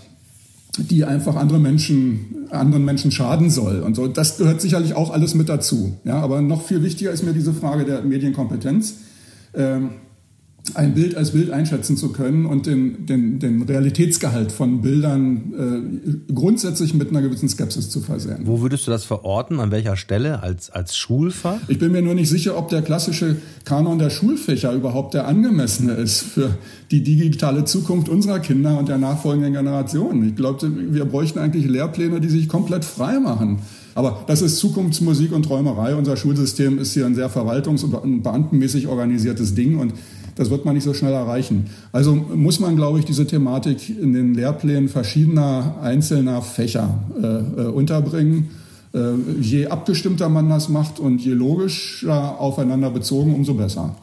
die 0.77 1.03
einfach 1.03 1.35
andere 1.35 1.59
Menschen, 1.59 2.47
anderen 2.49 2.85
Menschen 2.85 3.11
schaden 3.11 3.49
soll. 3.49 3.81
Und 3.81 3.95
so, 3.95 4.07
das 4.07 4.37
gehört 4.37 4.61
sicherlich 4.61 4.93
auch 4.93 5.11
alles 5.11 5.35
mit 5.35 5.49
dazu. 5.49 5.97
Ja, 6.05 6.21
aber 6.21 6.41
noch 6.41 6.63
viel 6.63 6.81
wichtiger 6.81 7.11
ist 7.11 7.23
mir 7.23 7.33
diese 7.33 7.53
Frage 7.53 7.83
der 7.83 8.03
Medienkompetenz. 8.03 8.95
Ähm, 9.53 9.91
ein 10.75 10.93
Bild 10.93 11.15
als 11.15 11.31
Bild 11.31 11.51
einschätzen 11.51 11.97
zu 11.97 12.11
können 12.13 12.45
und 12.45 12.65
den, 12.65 13.05
den, 13.05 13.39
den 13.39 13.63
Realitätsgehalt 13.63 14.51
von 14.51 14.81
Bildern 14.81 16.21
äh, 16.29 16.33
grundsätzlich 16.33 16.93
mit 16.93 17.09
einer 17.09 17.21
gewissen 17.21 17.49
Skepsis 17.49 17.89
zu 17.89 17.99
versehen. 17.99 18.41
Wo 18.45 18.61
würdest 18.61 18.87
du 18.87 18.91
das 18.91 19.03
verorten? 19.03 19.59
An 19.59 19.71
welcher 19.71 19.97
Stelle? 19.97 20.41
Als, 20.41 20.69
als 20.69 20.95
Schulfach? 20.95 21.57
Ich 21.67 21.79
bin 21.79 21.91
mir 21.91 22.01
nur 22.01 22.13
nicht 22.13 22.29
sicher, 22.29 22.57
ob 22.57 22.69
der 22.69 22.81
klassische 22.81 23.37
Kanon 23.65 23.99
der 23.99 24.09
Schulfächer 24.09 24.71
überhaupt 24.73 25.13
der 25.13 25.27
angemessene 25.27 25.93
ist 25.93 26.21
für 26.21 26.55
die 26.91 27.03
digitale 27.03 27.65
Zukunft 27.65 28.07
unserer 28.07 28.39
Kinder 28.39 28.77
und 28.77 28.87
der 28.87 28.97
nachfolgenden 28.97 29.53
Generationen. 29.53 30.27
Ich 30.29 30.35
glaube, 30.35 30.71
wir 30.93 31.05
bräuchten 31.05 31.39
eigentlich 31.39 31.65
Lehrpläne, 31.67 32.21
die 32.21 32.29
sich 32.29 32.47
komplett 32.47 32.85
frei 32.85 33.19
machen. 33.19 33.59
Aber 33.93 34.23
das 34.27 34.41
ist 34.41 34.57
Zukunftsmusik 34.57 35.33
und 35.33 35.43
Träumerei. 35.43 35.95
Unser 35.95 36.15
Schulsystem 36.15 36.79
ist 36.79 36.93
hier 36.93 37.05
ein 37.05 37.15
sehr 37.15 37.29
verwaltungs- 37.29 37.83
und 37.83 38.23
beamtenmäßig 38.23 38.87
organisiertes 38.87 39.53
Ding 39.53 39.77
und 39.77 39.93
das 40.35 40.49
wird 40.49 40.65
man 40.65 40.75
nicht 40.75 40.83
so 40.83 40.93
schnell 40.93 41.13
erreichen. 41.13 41.69
Also 41.91 42.15
muss 42.15 42.59
man, 42.59 42.75
glaube 42.75 42.99
ich, 42.99 43.05
diese 43.05 43.27
Thematik 43.27 43.89
in 43.89 44.13
den 44.13 44.33
Lehrplänen 44.33 44.89
verschiedener 44.89 45.77
einzelner 45.81 46.41
Fächer 46.41 46.99
äh, 47.21 47.27
äh, 47.27 47.65
unterbringen. 47.67 48.49
Äh, 48.93 49.13
je 49.39 49.67
abgestimmter 49.67 50.29
man 50.29 50.49
das 50.49 50.69
macht 50.69 50.99
und 50.99 51.19
je 51.19 51.33
logischer 51.33 52.39
aufeinander 52.39 52.89
bezogen, 52.89 53.33
umso 53.33 53.53
besser. 53.53 53.95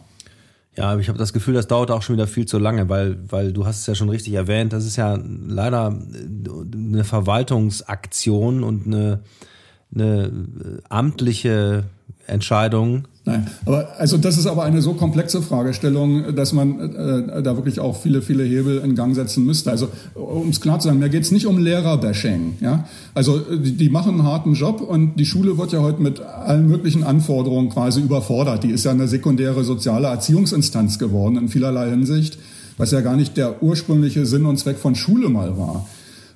Ja, 0.78 0.96
ich 0.96 1.08
habe 1.08 1.18
das 1.18 1.32
Gefühl, 1.32 1.54
das 1.54 1.66
dauert 1.66 1.90
auch 1.90 2.02
schon 2.02 2.14
wieder 2.14 2.28
viel 2.28 2.46
zu 2.46 2.58
lange, 2.58 2.88
weil, 2.88 3.18
weil 3.28 3.52
du 3.52 3.66
hast 3.66 3.80
es 3.80 3.86
ja 3.88 3.96
schon 3.96 4.08
richtig 4.08 4.34
erwähnt, 4.34 4.72
das 4.72 4.86
ist 4.86 4.94
ja 4.94 5.18
leider 5.48 5.98
eine 6.72 7.02
Verwaltungsaktion 7.02 8.62
und 8.62 8.86
eine, 8.86 9.20
eine 9.94 10.30
amtliche 10.88 11.84
Entscheidung, 12.26 13.06
Nein, 13.28 13.46
aber 13.66 13.88
also 13.98 14.16
das 14.16 14.38
ist 14.38 14.46
aber 14.46 14.64
eine 14.64 14.80
so 14.80 14.94
komplexe 14.94 15.42
Fragestellung, 15.42 16.34
dass 16.34 16.54
man 16.54 16.80
äh, 16.80 17.42
da 17.42 17.56
wirklich 17.56 17.78
auch 17.78 18.00
viele, 18.00 18.22
viele 18.22 18.42
Hebel 18.42 18.78
in 18.78 18.94
Gang 18.94 19.14
setzen 19.14 19.44
müsste. 19.44 19.70
Also 19.70 19.88
um 20.14 20.48
es 20.48 20.62
klar 20.62 20.80
zu 20.80 20.88
sagen, 20.88 20.98
mir 20.98 21.10
geht 21.10 21.24
es 21.24 21.30
nicht 21.30 21.46
um 21.46 21.58
Lehrerbashing. 21.58 22.56
Ja? 22.62 22.88
Also 23.12 23.38
die, 23.38 23.72
die, 23.72 23.90
machen 23.90 24.12
einen 24.12 24.22
harten 24.22 24.54
Job 24.54 24.80
und 24.80 25.16
die 25.16 25.26
Schule 25.26 25.58
wird 25.58 25.72
ja 25.72 25.80
heute 25.80 26.00
mit 26.00 26.20
allen 26.20 26.68
möglichen 26.68 27.04
Anforderungen 27.04 27.68
quasi 27.68 28.00
überfordert. 28.00 28.64
Die 28.64 28.70
ist 28.70 28.86
ja 28.86 28.92
eine 28.92 29.08
sekundäre 29.08 29.62
soziale 29.62 30.08
Erziehungsinstanz 30.08 30.98
geworden 30.98 31.36
in 31.36 31.48
vielerlei 31.50 31.90
Hinsicht 31.90 32.38
was 32.78 32.92
ja 32.92 33.00
gar 33.00 33.16
nicht 33.16 33.36
der 33.36 33.62
ursprüngliche 33.62 34.24
Sinn 34.24 34.46
und 34.46 34.56
Zweck 34.56 34.78
von 34.78 34.94
Schule 34.94 35.28
mal 35.28 35.58
war. 35.58 35.86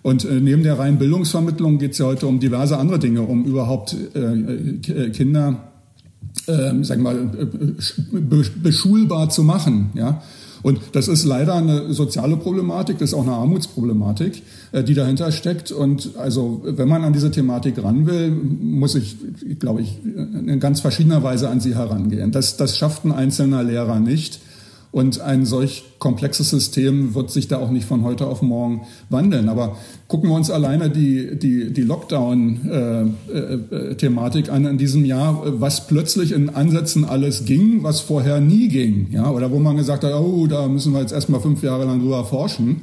Und 0.03 0.25
äh, 0.25 0.41
neben 0.41 0.63
der 0.63 0.79
reinen 0.79 0.99
Bildungsvermittlung 0.99 1.79
geht 1.79 1.93
es 1.93 1.99
ja 1.99 2.07
heute 2.07 2.27
um 2.27 2.41
diverse 2.41 2.77
andere 2.77 2.99
Dinge, 2.99 3.23
um 3.23 3.45
überhaupt 3.45 3.97
äh, 4.15 4.19
äh 4.19 5.11
Kinder, 5.11 5.69
äh, 6.47 6.83
sagen 6.83 7.03
wir 7.03 7.13
mal, 7.13 7.31
beschulbar 8.63 9.31
zu 9.31 9.45
machen. 9.45 9.91
Ja? 9.95 10.23
Und 10.63 10.81
das 10.93 11.09
ist 11.09 11.25
leider 11.25 11.55
eine 11.55 11.93
soziale 11.93 12.37
Problematik, 12.37 12.99
das 12.99 13.11
ist 13.11 13.15
auch 13.15 13.23
eine 13.23 13.33
Armutsproblematik, 13.33 14.43
äh, 14.71 14.85
die 14.85 14.95
dahinter 14.95 15.33
steckt. 15.33 15.73
Und 15.73 16.17
also, 16.17 16.63
wenn 16.65 16.89
man 16.89 17.05
an 17.05 17.13
diese 17.13 17.31
Thematik 17.31 17.83
ran 17.83 18.07
will, 18.07 18.31
muss 18.31 18.95
ich, 18.95 19.17
glaube 19.59 19.83
ich, 19.83 19.99
in 20.05 20.61
ganz 20.61 20.81
verschiedener 20.81 21.23
Weise 21.23 21.49
an 21.49 21.61
sie 21.61 21.75
herangehen. 21.75 22.31
Das, 22.31 22.57
das 22.57 22.79
schafft 22.79 23.05
ein 23.05 23.13
einzelner 23.13 23.63
Lehrer 23.63 23.99
nicht. 24.01 24.41
Und 24.93 25.21
ein 25.23 25.47
solch 25.47 25.85
komplexes 25.99 26.51
System 26.51 27.15
wird 27.15 27.31
sich 27.31 27.49
da 27.49 27.57
auch 27.57 27.71
nicht 27.71 27.87
von 27.87 28.05
heute 28.05 28.27
auf 28.27 28.43
morgen 28.43 28.83
wandeln. 29.09 29.49
Aber 29.49 29.79
gucken 30.07 30.29
wir 30.29 30.37
uns 30.37 30.51
alleine 30.51 30.91
die, 30.91 31.39
die, 31.39 31.73
die 31.73 31.81
Lockdown-Thematik 31.81 34.51
an 34.51 34.67
in 34.67 34.77
diesem 34.77 35.07
Jahr, 35.07 35.61
was 35.61 35.87
plötzlich 35.87 36.33
in 36.33 36.51
Ansätzen 36.51 37.07
alles 37.07 37.47
ging, 37.47 37.83
was 37.83 38.01
vorher 38.01 38.41
nie 38.41 38.69
ging. 38.69 39.07
Ja? 39.13 39.31
Oder 39.31 39.51
wo 39.51 39.59
man 39.59 39.79
gesagt 39.79 40.05
hat, 40.05 40.13
oh, 40.13 40.47
da 40.47 40.69
müssen 40.69 40.93
wir 40.93 41.01
jetzt 41.01 41.13
erstmal 41.13 41.41
fünf 41.41 41.63
Jahre 41.63 41.87
lang 41.87 42.01
drüber 42.01 42.27
forschen. 42.27 42.83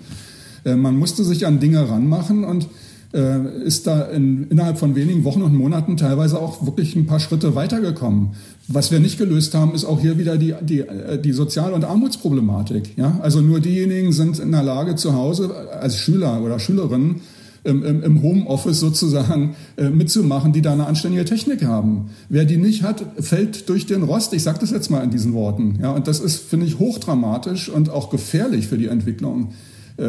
Äh, 0.66 0.76
man 0.76 0.98
musste 0.98 1.24
sich 1.24 1.46
an 1.46 1.60
Dinge 1.60 1.88
ranmachen 1.88 2.44
und 2.44 2.66
äh, 3.14 3.64
ist 3.64 3.88
da 3.88 4.04
in, 4.04 4.48
innerhalb 4.50 4.78
von 4.78 4.96
wenigen 4.96 5.24
Wochen 5.24 5.42
und 5.42 5.56
Monaten 5.56 5.98
teilweise 5.98 6.40
auch 6.40 6.66
wirklich 6.66 6.96
ein 6.96 7.08
paar 7.08 7.20
Schritte 7.20 7.56
weitergekommen. 7.56 8.32
Was 8.68 8.92
wir 8.92 9.00
nicht 9.00 9.18
gelöst 9.18 9.56
haben, 9.56 9.74
ist 9.74 9.86
auch 9.86 10.00
hier 10.00 10.18
wieder 10.18 10.38
die, 10.38 10.54
die, 10.62 10.82
äh, 10.82 11.20
die 11.20 11.32
Sozial- 11.32 11.74
und 11.74 11.86
Armutsproblematik. 11.86 12.98
Ja? 12.98 13.20
Also 13.22 13.42
nur 13.42 13.60
diejenigen 13.60 14.14
sind 14.14 14.40
in 14.40 14.52
der 14.52 14.64
Lage, 14.64 14.96
zu 14.96 15.14
Hause 15.14 15.70
als 15.72 15.98
Schüler 15.98 16.42
oder 16.44 16.60
Schülerinnen 16.60 17.22
im, 17.64 17.84
im, 17.84 18.22
Homeoffice 18.22 18.80
sozusagen 18.80 19.56
äh, 19.76 19.90
mitzumachen, 19.90 20.54
die 20.54 20.62
da 20.62 20.72
eine 20.72 20.88
anständige 20.88 21.26
Technik 21.26 21.66
haben. 21.66 22.12
Wer 22.30 22.46
die 22.46 22.56
nicht 22.56 22.84
hat, 22.84 23.04
fällt 23.20 23.68
durch 23.68 23.86
den 23.86 24.04
Rost. 24.04 24.34
Ich 24.34 24.44
sage 24.44 24.60
das 24.62 24.72
jetzt 24.72 24.90
mal 24.90 25.04
in 25.04 25.10
diesen 25.10 25.34
Worten. 25.34 25.80
Ja? 25.82 25.92
Und 25.92 26.08
das 26.08 26.20
ist, 26.20 26.38
finde 26.38 26.68
ich, 26.68 26.80
hochdramatisch 26.80 27.70
und 27.70 27.90
auch 27.90 28.10
gefährlich 28.12 28.68
für 28.68 28.78
die 28.78 28.88
Entwicklung 28.88 29.50
äh, 29.50 29.54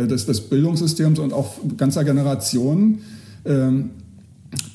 des, 0.07 0.27
des 0.27 0.41
Bildungssystems 0.43 1.19
und 1.19 1.33
auch 1.33 1.55
ganzer 1.77 2.05
Generationen 2.05 3.01
ähm, 3.45 3.91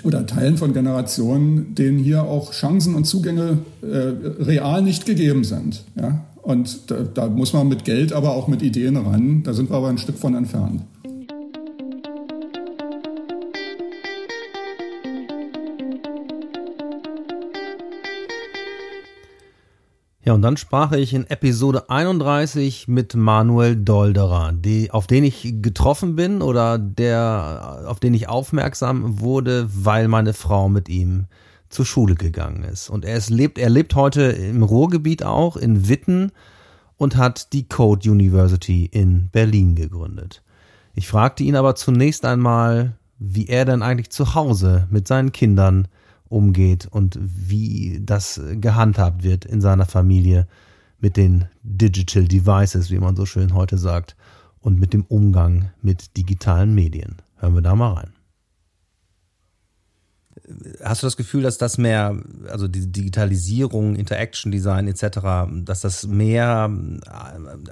oder 0.03 0.25
Teilen 0.25 0.57
von 0.57 0.73
Generationen, 0.73 1.75
denen 1.75 1.99
hier 1.99 2.23
auch 2.23 2.53
Chancen 2.53 2.95
und 2.95 3.05
Zugänge 3.05 3.59
äh, 3.81 3.87
real 4.43 4.81
nicht 4.81 5.05
gegeben 5.05 5.43
sind. 5.43 5.83
Ja? 5.99 6.25
Und 6.41 6.91
da, 6.91 6.97
da 7.13 7.27
muss 7.27 7.53
man 7.53 7.67
mit 7.67 7.85
Geld, 7.85 8.13
aber 8.13 8.35
auch 8.35 8.47
mit 8.47 8.61
Ideen 8.61 8.97
ran. 8.97 9.43
Da 9.43 9.53
sind 9.53 9.69
wir 9.69 9.77
aber 9.77 9.89
ein 9.89 9.97
Stück 9.97 10.17
von 10.17 10.35
entfernt. 10.35 10.81
Ja, 20.25 20.33
und 20.33 20.41
dann 20.41 20.57
sprach 20.57 20.91
ich 20.91 21.13
in 21.13 21.27
Episode 21.27 21.87
31 21.91 22.87
mit 22.87 23.13
Manuel 23.13 23.75
Dolderer, 23.75 24.53
die, 24.53 24.89
auf 24.89 25.05
den 25.05 25.23
ich 25.23 25.53
getroffen 25.61 26.15
bin 26.15 26.41
oder 26.41 26.79
der, 26.79 27.83
auf 27.85 27.99
den 27.99 28.15
ich 28.15 28.27
aufmerksam 28.27 29.19
wurde, 29.19 29.69
weil 29.71 30.07
meine 30.07 30.33
Frau 30.33 30.67
mit 30.67 30.89
ihm 30.89 31.27
zur 31.69 31.85
Schule 31.85 32.15
gegangen 32.15 32.63
ist. 32.63 32.89
Und 32.89 33.05
er 33.05 33.17
ist, 33.17 33.29
lebt, 33.29 33.59
er 33.59 33.69
lebt 33.69 33.93
heute 33.93 34.23
im 34.23 34.63
Ruhrgebiet 34.63 35.21
auch, 35.23 35.57
in 35.57 35.87
Witten 35.87 36.31
und 36.97 37.17
hat 37.17 37.53
die 37.53 37.69
Code 37.69 38.09
University 38.09 38.89
in 38.91 39.29
Berlin 39.31 39.75
gegründet. 39.75 40.41
Ich 40.95 41.07
fragte 41.07 41.43
ihn 41.43 41.55
aber 41.55 41.75
zunächst 41.75 42.25
einmal, 42.25 42.93
wie 43.19 43.45
er 43.45 43.65
denn 43.65 43.83
eigentlich 43.83 44.09
zu 44.09 44.33
Hause 44.33 44.87
mit 44.89 45.07
seinen 45.07 45.33
Kindern 45.33 45.87
umgeht 46.35 46.85
und 46.91 47.17
wie 47.21 48.01
das 48.03 48.41
gehandhabt 48.59 49.23
wird 49.23 49.45
in 49.45 49.61
seiner 49.61 49.85
Familie 49.85 50.47
mit 50.99 51.15
den 51.15 51.45
Digital 51.63 52.25
Devices, 52.25 52.91
wie 52.91 52.99
man 52.99 53.15
so 53.15 53.25
schön 53.25 53.53
heute 53.53 53.77
sagt, 53.77 54.17
und 54.59 54.77
mit 54.77 54.91
dem 54.91 55.05
Umgang 55.05 55.71
mit 55.81 56.17
digitalen 56.17 56.75
Medien. 56.75 57.21
Hören 57.37 57.55
wir 57.55 57.61
da 57.61 57.75
mal 57.75 57.93
rein. 57.93 58.13
Hast 60.83 61.03
du 61.03 61.07
das 61.07 61.15
Gefühl, 61.15 61.41
dass 61.41 61.57
das 61.57 61.77
mehr, 61.77 62.21
also 62.49 62.67
die 62.67 62.91
Digitalisierung, 62.91 63.95
Interaction 63.95 64.51
Design 64.51 64.87
etc., 64.89 65.19
dass 65.63 65.81
das 65.81 66.05
mehr 66.05 66.69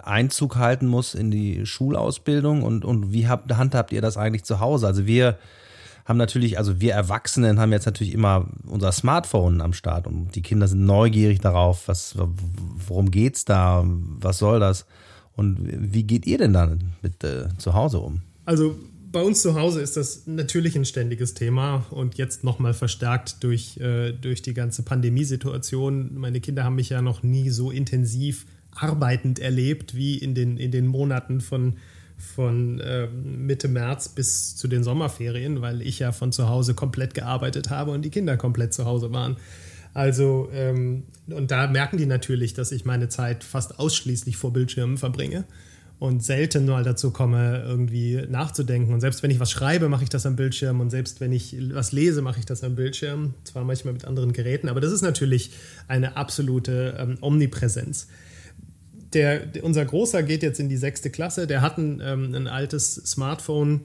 Einzug 0.03 0.55
halten 0.55 0.87
muss 0.87 1.15
in 1.15 1.31
die 1.31 1.65
Schulausbildung 1.65 2.63
und, 2.63 2.85
und 2.85 3.11
wie 3.11 3.27
habt, 3.27 3.51
handhabt 3.55 3.91
ihr 3.91 4.01
das 4.01 4.15
eigentlich 4.15 4.45
zu 4.45 4.61
Hause? 4.61 4.87
Also 4.87 5.05
wir 5.05 5.37
haben 6.05 6.17
natürlich, 6.17 6.57
also 6.57 6.81
wir 6.81 6.93
Erwachsenen 6.93 7.59
haben 7.59 7.71
jetzt 7.71 7.85
natürlich 7.85 8.13
immer 8.13 8.47
unser 8.65 8.91
Smartphone 8.91 9.61
am 9.61 9.73
Start 9.73 10.07
und 10.07 10.35
die 10.35 10.41
Kinder 10.41 10.67
sind 10.67 10.85
neugierig 10.85 11.39
darauf, 11.39 11.87
was, 11.87 12.15
worum 12.17 13.11
geht's 13.11 13.45
da, 13.45 13.83
was 13.85 14.37
soll 14.37 14.59
das? 14.59 14.85
Und 15.35 15.57
wie 15.93 16.03
geht 16.03 16.27
ihr 16.27 16.37
denn 16.37 16.53
dann 16.53 16.93
mit 17.01 17.23
äh, 17.23 17.47
zu 17.57 17.73
Hause 17.73 17.99
um? 17.99 18.21
Also 18.45 18.75
bei 19.11 19.21
uns 19.21 19.41
zu 19.41 19.55
Hause 19.55 19.81
ist 19.81 19.95
das 19.95 20.27
natürlich 20.27 20.75
ein 20.75 20.85
ständiges 20.85 21.33
Thema 21.33 21.85
und 21.91 22.17
jetzt 22.17 22.43
nochmal 22.43 22.73
verstärkt 22.73 23.43
durch, 23.43 23.77
äh, 23.77 24.11
durch 24.11 24.41
die 24.41 24.53
ganze 24.53 24.83
Pandemiesituation. 24.83 26.15
Meine 26.15 26.41
Kinder 26.41 26.63
haben 26.63 26.75
mich 26.75 26.89
ja 26.89 27.01
noch 27.01 27.23
nie 27.23 27.49
so 27.49 27.71
intensiv 27.71 28.45
arbeitend 28.71 29.39
erlebt 29.39 29.95
wie 29.95 30.17
in 30.17 30.35
den, 30.35 30.57
in 30.57 30.71
den 30.71 30.87
Monaten 30.87 31.41
von 31.41 31.77
von 32.17 32.79
äh, 32.79 33.07
Mitte 33.07 33.67
März 33.67 34.09
bis 34.09 34.55
zu 34.55 34.67
den 34.67 34.83
Sommerferien, 34.83 35.61
weil 35.61 35.81
ich 35.81 35.99
ja 35.99 36.11
von 36.11 36.31
zu 36.31 36.49
Hause 36.49 36.73
komplett 36.73 37.13
gearbeitet 37.13 37.69
habe 37.69 37.91
und 37.91 38.03
die 38.03 38.09
Kinder 38.09 38.37
komplett 38.37 38.73
zu 38.73 38.85
Hause 38.85 39.11
waren. 39.11 39.37
Also, 39.93 40.49
ähm, 40.53 41.03
und 41.27 41.51
da 41.51 41.67
merken 41.67 41.97
die 41.97 42.05
natürlich, 42.05 42.53
dass 42.53 42.71
ich 42.71 42.85
meine 42.85 43.09
Zeit 43.09 43.43
fast 43.43 43.79
ausschließlich 43.79 44.37
vor 44.37 44.51
Bildschirmen 44.51 44.97
verbringe 44.97 45.45
und 45.99 46.23
selten 46.23 46.65
mal 46.65 46.83
dazu 46.83 47.11
komme, 47.11 47.63
irgendwie 47.65 48.25
nachzudenken. 48.27 48.93
Und 48.93 49.01
selbst 49.01 49.23
wenn 49.23 49.31
ich 49.31 49.39
was 49.39 49.51
schreibe, 49.51 49.87
mache 49.89 50.03
ich 50.03 50.09
das 50.09 50.25
am 50.25 50.35
Bildschirm. 50.35 50.81
Und 50.81 50.89
selbst 50.89 51.21
wenn 51.21 51.31
ich 51.31 51.55
was 51.73 51.91
lese, 51.91 52.21
mache 52.21 52.39
ich 52.39 52.45
das 52.45 52.63
am 52.63 52.75
Bildschirm. 52.75 53.35
Zwar 53.43 53.63
manchmal 53.63 53.93
mit 53.93 54.05
anderen 54.05 54.33
Geräten, 54.33 54.67
aber 54.67 54.81
das 54.81 54.91
ist 54.91 55.01
natürlich 55.03 55.51
eine 55.87 56.17
absolute 56.17 56.97
ähm, 56.99 57.17
Omnipräsenz 57.21 58.07
der, 59.13 59.41
unser 59.61 59.85
Großer 59.85 60.23
geht 60.23 60.43
jetzt 60.43 60.59
in 60.59 60.69
die 60.69 60.77
sechste 60.77 61.09
Klasse, 61.09 61.47
der 61.47 61.61
hat 61.61 61.77
ein, 61.77 62.01
ähm, 62.03 62.33
ein 62.33 62.47
altes 62.47 62.95
Smartphone 62.95 63.81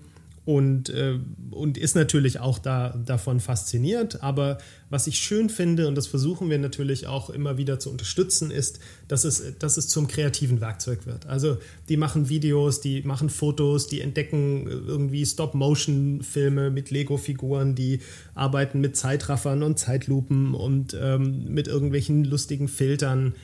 und, 0.49 0.88
äh, 0.88 1.19
und 1.51 1.77
ist 1.77 1.95
natürlich 1.95 2.41
auch 2.41 2.59
da, 2.59 2.99
davon 3.05 3.38
fasziniert. 3.38 4.23
Aber 4.23 4.57
was 4.88 5.07
ich 5.07 5.19
schön 5.19 5.51
finde, 5.51 5.87
und 5.87 5.95
das 5.95 6.07
versuchen 6.07 6.49
wir 6.49 6.59
natürlich 6.59 7.07
auch 7.07 7.29
immer 7.29 7.59
wieder 7.59 7.79
zu 7.79 7.91
unterstützen, 7.91 8.51
ist, 8.51 8.81
dass 9.09 9.25
es, 9.25 9.59
dass 9.59 9.77
es 9.77 9.88
zum 9.88 10.09
kreativen 10.09 10.62
Werkzeug 10.62 11.05
wird. 11.05 11.27
Also 11.27 11.59
die 11.91 11.99
machen 11.99 12.31
Videos, 12.31 12.81
die 12.81 13.03
machen 13.03 13.29
Fotos, 13.29 13.88
die 13.88 14.01
entdecken 14.01 14.67
irgendwie 14.67 15.27
Stop-Motion-Filme 15.27 16.71
mit 16.71 16.91
Lego-Figuren, 16.91 17.75
die 17.75 18.01
arbeiten 18.35 18.81
mit 18.81 18.97
Zeitraffern 18.97 19.62
und 19.62 19.79
Zeitlupen 19.79 20.55
und 20.55 20.97
ähm, 20.99 21.45
mit 21.53 21.69
irgendwelchen 21.69 22.25
lustigen 22.25 22.69
Filtern. 22.69 23.35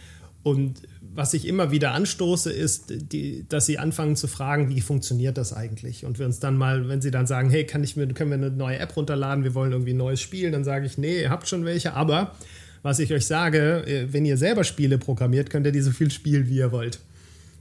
Und 0.45 0.83
was 1.01 1.35
ich 1.35 1.49
immer 1.49 1.73
wieder 1.73 1.93
anstoße, 1.93 2.53
ist, 2.53 2.93
die, 3.13 3.45
dass 3.49 3.67
sie 3.67 3.79
anfangen 3.79 4.15
zu 4.15 4.29
fragen, 4.29 4.69
wie 4.69 4.81
funktioniert 4.81 5.37
das 5.37 5.53
eigentlich? 5.53 6.05
Und 6.05 6.21
wir 6.21 6.27
uns 6.27 6.39
dann 6.39 6.57
mal, 6.57 6.89
wenn 6.89 7.01
sie 7.01 7.11
dann 7.11 7.27
sagen, 7.27 7.51
hey, 7.51 7.65
kann 7.65 7.83
ich 7.83 7.97
mir, 7.97 8.07
können 8.09 8.31
wir 8.31 8.37
eine 8.37 8.51
neue 8.51 8.79
App 8.79 8.97
runterladen, 8.97 9.43
wir 9.43 9.55
wollen 9.55 9.73
irgendwie 9.73 9.95
ein 9.95 9.99
neues 9.99 10.21
Spiel, 10.21 10.51
dann 10.51 10.65
sage 10.65 10.87
ich, 10.87 10.99
nee, 10.99 11.23
ihr 11.23 11.31
habt 11.31 11.49
schon 11.49 11.65
welche, 11.65 11.95
aber 11.95 12.35
was 12.83 12.99
ich 12.99 13.13
euch 13.13 13.27
sage, 13.27 13.87
äh, 13.87 14.13
wenn 14.13 14.27
ihr 14.27 14.37
selber 14.37 14.63
Spiele 14.63 14.99
programmiert, 14.99 15.51
könnt 15.51 15.67
ihr 15.67 15.73
die 15.73 15.81
so 15.81 15.91
viel 15.91 16.11
spielen, 16.11 16.49
wie 16.49 16.59
ihr 16.59 16.71
wollt. 16.71 17.01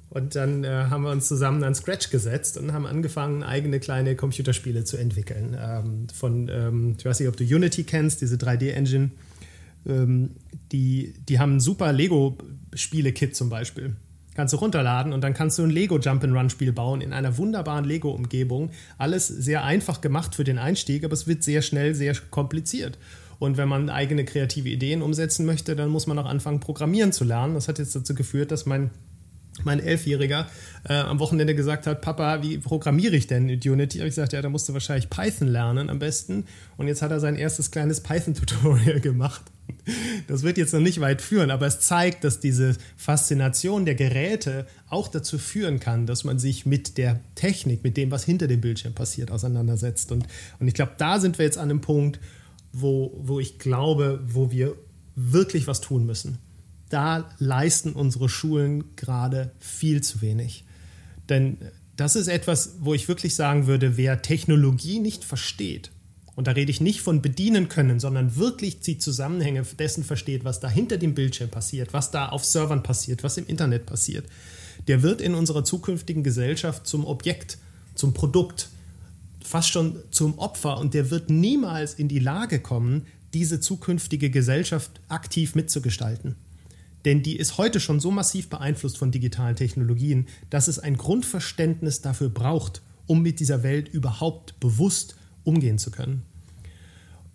Und 0.10 0.36
dann 0.36 0.64
äh, 0.64 0.68
haben 0.68 1.04
wir 1.04 1.12
uns 1.12 1.28
zusammen 1.28 1.64
an 1.64 1.74
Scratch 1.74 2.10
gesetzt 2.12 2.58
und 2.58 2.74
haben 2.74 2.86
angefangen, 2.86 3.42
eigene 3.42 3.80
kleine 3.80 4.16
Computerspiele 4.16 4.84
zu 4.84 4.98
entwickeln. 4.98 5.58
Ähm, 5.60 6.08
von, 6.14 6.50
ähm, 6.54 6.96
ich 7.00 7.06
weiß 7.06 7.20
nicht, 7.20 7.30
ob 7.30 7.38
du 7.38 7.44
Unity 7.44 7.84
kennst, 7.84 8.22
diese 8.22 8.36
3D-Engine. 8.36 9.10
Ähm, 9.88 10.32
die, 10.72 11.14
die 11.28 11.40
haben 11.40 11.56
ein 11.56 11.60
super 11.60 11.92
Lego-Spiele-Kit 12.74 13.36
zum 13.36 13.50
Beispiel. 13.50 13.96
Kannst 14.36 14.54
du 14.54 14.58
runterladen 14.58 15.14
und 15.14 15.22
dann 15.22 15.36
kannst 15.36 15.60
du 15.60 15.64
ein 15.64 15.70
Lego 15.70 16.00
Jump-and-Run-Spiel 16.00 16.74
bauen 16.74 17.02
in 17.02 17.14
einer 17.14 17.38
wunderbaren 17.38 17.86
Lego-Umgebung. 17.86 18.72
Alles 18.98 19.28
sehr 19.28 19.64
einfach 19.64 20.02
gemacht 20.02 20.34
für 20.34 20.44
den 20.44 20.58
Einstieg, 20.58 21.04
aber 21.04 21.14
es 21.14 21.28
wird 21.28 21.44
sehr 21.44 21.62
schnell 21.62 21.94
sehr 21.94 22.16
kompliziert. 22.32 22.98
Und 23.38 23.58
wenn 23.58 23.68
man 23.68 23.90
eigene 23.90 24.26
kreative 24.26 24.70
Ideen 24.70 25.02
umsetzen 25.02 25.46
möchte, 25.46 25.76
dann 25.76 25.90
muss 25.90 26.08
man 26.08 26.18
auch 26.18 26.26
anfangen, 26.26 26.60
Programmieren 26.60 27.12
zu 27.12 27.26
lernen. 27.26 27.54
Das 27.54 27.68
hat 27.68 27.78
jetzt 27.78 27.96
dazu 27.96 28.16
geführt, 28.16 28.52
dass 28.52 28.66
mein 28.66 28.90
mein 29.64 29.80
Elfjähriger 29.80 30.48
äh, 30.90 30.94
am 30.96 31.20
Wochenende 31.20 31.54
gesagt 31.54 31.86
hat, 31.86 32.02
Papa, 32.02 32.42
wie 32.42 32.58
programmiere 32.58 33.16
ich 33.16 33.28
denn 33.28 33.50
in 33.50 33.60
Unity? 33.60 34.00
Habe 34.00 34.08
ich 34.08 34.16
gesagt, 34.16 34.34
ja, 34.34 34.42
da 34.42 34.50
musst 34.50 34.68
du 34.68 34.74
wahrscheinlich 34.74 35.12
Python 35.12 35.48
lernen 35.48 35.92
am 35.92 36.00
besten. 36.00 36.46
Und 36.76 36.88
jetzt 36.88 37.04
hat 37.04 37.12
er 37.12 37.20
sein 37.20 37.36
erstes 37.36 37.70
kleines 37.70 38.02
Python-Tutorial 38.02 39.00
gemacht. 39.00 39.44
Das 40.28 40.44
wird 40.44 40.58
jetzt 40.58 40.74
noch 40.74 40.80
nicht 40.80 41.02
weit 41.02 41.22
führen, 41.22 41.52
aber 41.52 41.68
es 41.68 41.82
zeigt, 41.82 42.24
dass 42.24 42.40
diese 42.40 42.76
Faszination 42.96 43.86
der 43.86 43.96
Geräte 43.96 44.66
auch 44.88 45.10
dazu 45.10 45.38
führen 45.38 45.80
kann, 45.80 46.06
dass 46.06 46.24
man 46.24 46.40
sich 46.40 46.66
mit 46.66 46.98
der 46.98 47.20
Technik, 47.36 47.84
mit 47.84 47.98
dem, 47.98 48.12
was 48.12 48.24
hinter 48.24 48.48
dem 48.48 48.62
Bildschirm 48.62 48.94
passiert, 48.94 49.32
auseinandersetzt. 49.32 50.12
Und, 50.12 50.26
und 50.60 50.68
ich 50.68 50.74
glaube, 50.74 50.94
da 50.98 51.20
sind 51.20 51.38
wir 51.38 51.46
jetzt 51.46 51.58
an 51.58 51.70
einem 51.70 51.82
Punkt, 51.82 52.20
wo, 52.72 53.14
wo 53.22 53.40
ich 53.40 53.60
glaube, 53.60 54.22
wo 54.26 54.52
wir 54.52 54.76
wirklich 55.16 55.68
was 55.68 55.82
tun 55.82 56.06
müssen. 56.06 56.38
Da 56.90 57.30
leisten 57.40 57.94
unsere 57.94 58.30
Schulen 58.30 58.96
gerade 58.96 59.52
viel 59.60 60.02
zu 60.02 60.22
wenig. 60.22 60.64
Denn 61.30 61.58
das 61.96 62.16
ist 62.16 62.28
etwas, 62.28 62.76
wo 62.80 62.94
ich 62.94 63.08
wirklich 63.08 63.36
sagen 63.36 63.68
würde, 63.68 63.98
wer 63.98 64.22
Technologie 64.22 65.00
nicht 65.00 65.24
versteht, 65.24 65.92
und 66.36 66.48
da 66.48 66.52
rede 66.52 66.72
ich 66.72 66.82
nicht 66.82 67.02
von 67.02 67.22
bedienen 67.22 67.70
können, 67.70 68.00
sondern 68.00 68.36
wirklich 68.36 68.80
die 68.80 68.98
Zusammenhänge 68.98 69.64
dessen 69.78 70.04
versteht, 70.04 70.44
was 70.44 70.60
da 70.60 70.70
hinter 70.70 70.98
dem 70.98 71.14
Bildschirm 71.14 71.50
passiert, 71.50 71.94
was 71.94 72.12
da 72.12 72.30
auf 72.30 72.44
Servern 72.44 72.84
passiert, 72.84 73.24
was 73.24 73.38
im 73.38 73.46
Internet 73.48 73.86
passiert, 73.86 74.26
der 74.88 75.04
wird 75.04 75.22
in 75.22 75.36
unserer 75.36 75.64
zukünftigen 75.64 76.24
Gesellschaft 76.24 76.88
zum 76.88 77.06
Objekt, 77.06 77.60
zum 77.94 78.14
Produkt, 78.14 78.70
fast 79.44 79.70
schon 79.70 80.00
zum 80.10 80.40
Opfer 80.40 80.80
und 80.80 80.94
der 80.94 81.12
wird 81.12 81.30
niemals 81.30 81.94
in 81.94 82.08
die 82.08 82.20
Lage 82.20 82.60
kommen, 82.60 83.06
diese 83.34 83.60
zukünftige 83.60 84.30
Gesellschaft 84.30 85.02
aktiv 85.10 85.56
mitzugestalten. 85.56 86.36
Denn 87.06 87.22
die 87.22 87.36
ist 87.36 87.58
heute 87.58 87.80
schon 87.80 88.00
so 88.00 88.12
massiv 88.12 88.50
beeinflusst 88.50 88.98
von 88.98 89.12
digitalen 89.12 89.56
Technologien, 89.56 90.28
dass 90.50 90.68
es 90.68 90.80
ein 90.80 90.96
Grundverständnis 90.96 92.02
dafür 92.02 92.30
braucht, 92.30 92.82
um 93.08 93.22
mit 93.22 93.40
dieser 93.40 93.62
Welt 93.62 93.90
überhaupt 93.90 94.60
bewusst 94.60 95.18
umgehen 95.44 95.78
zu 95.78 95.92
können. 95.92 96.24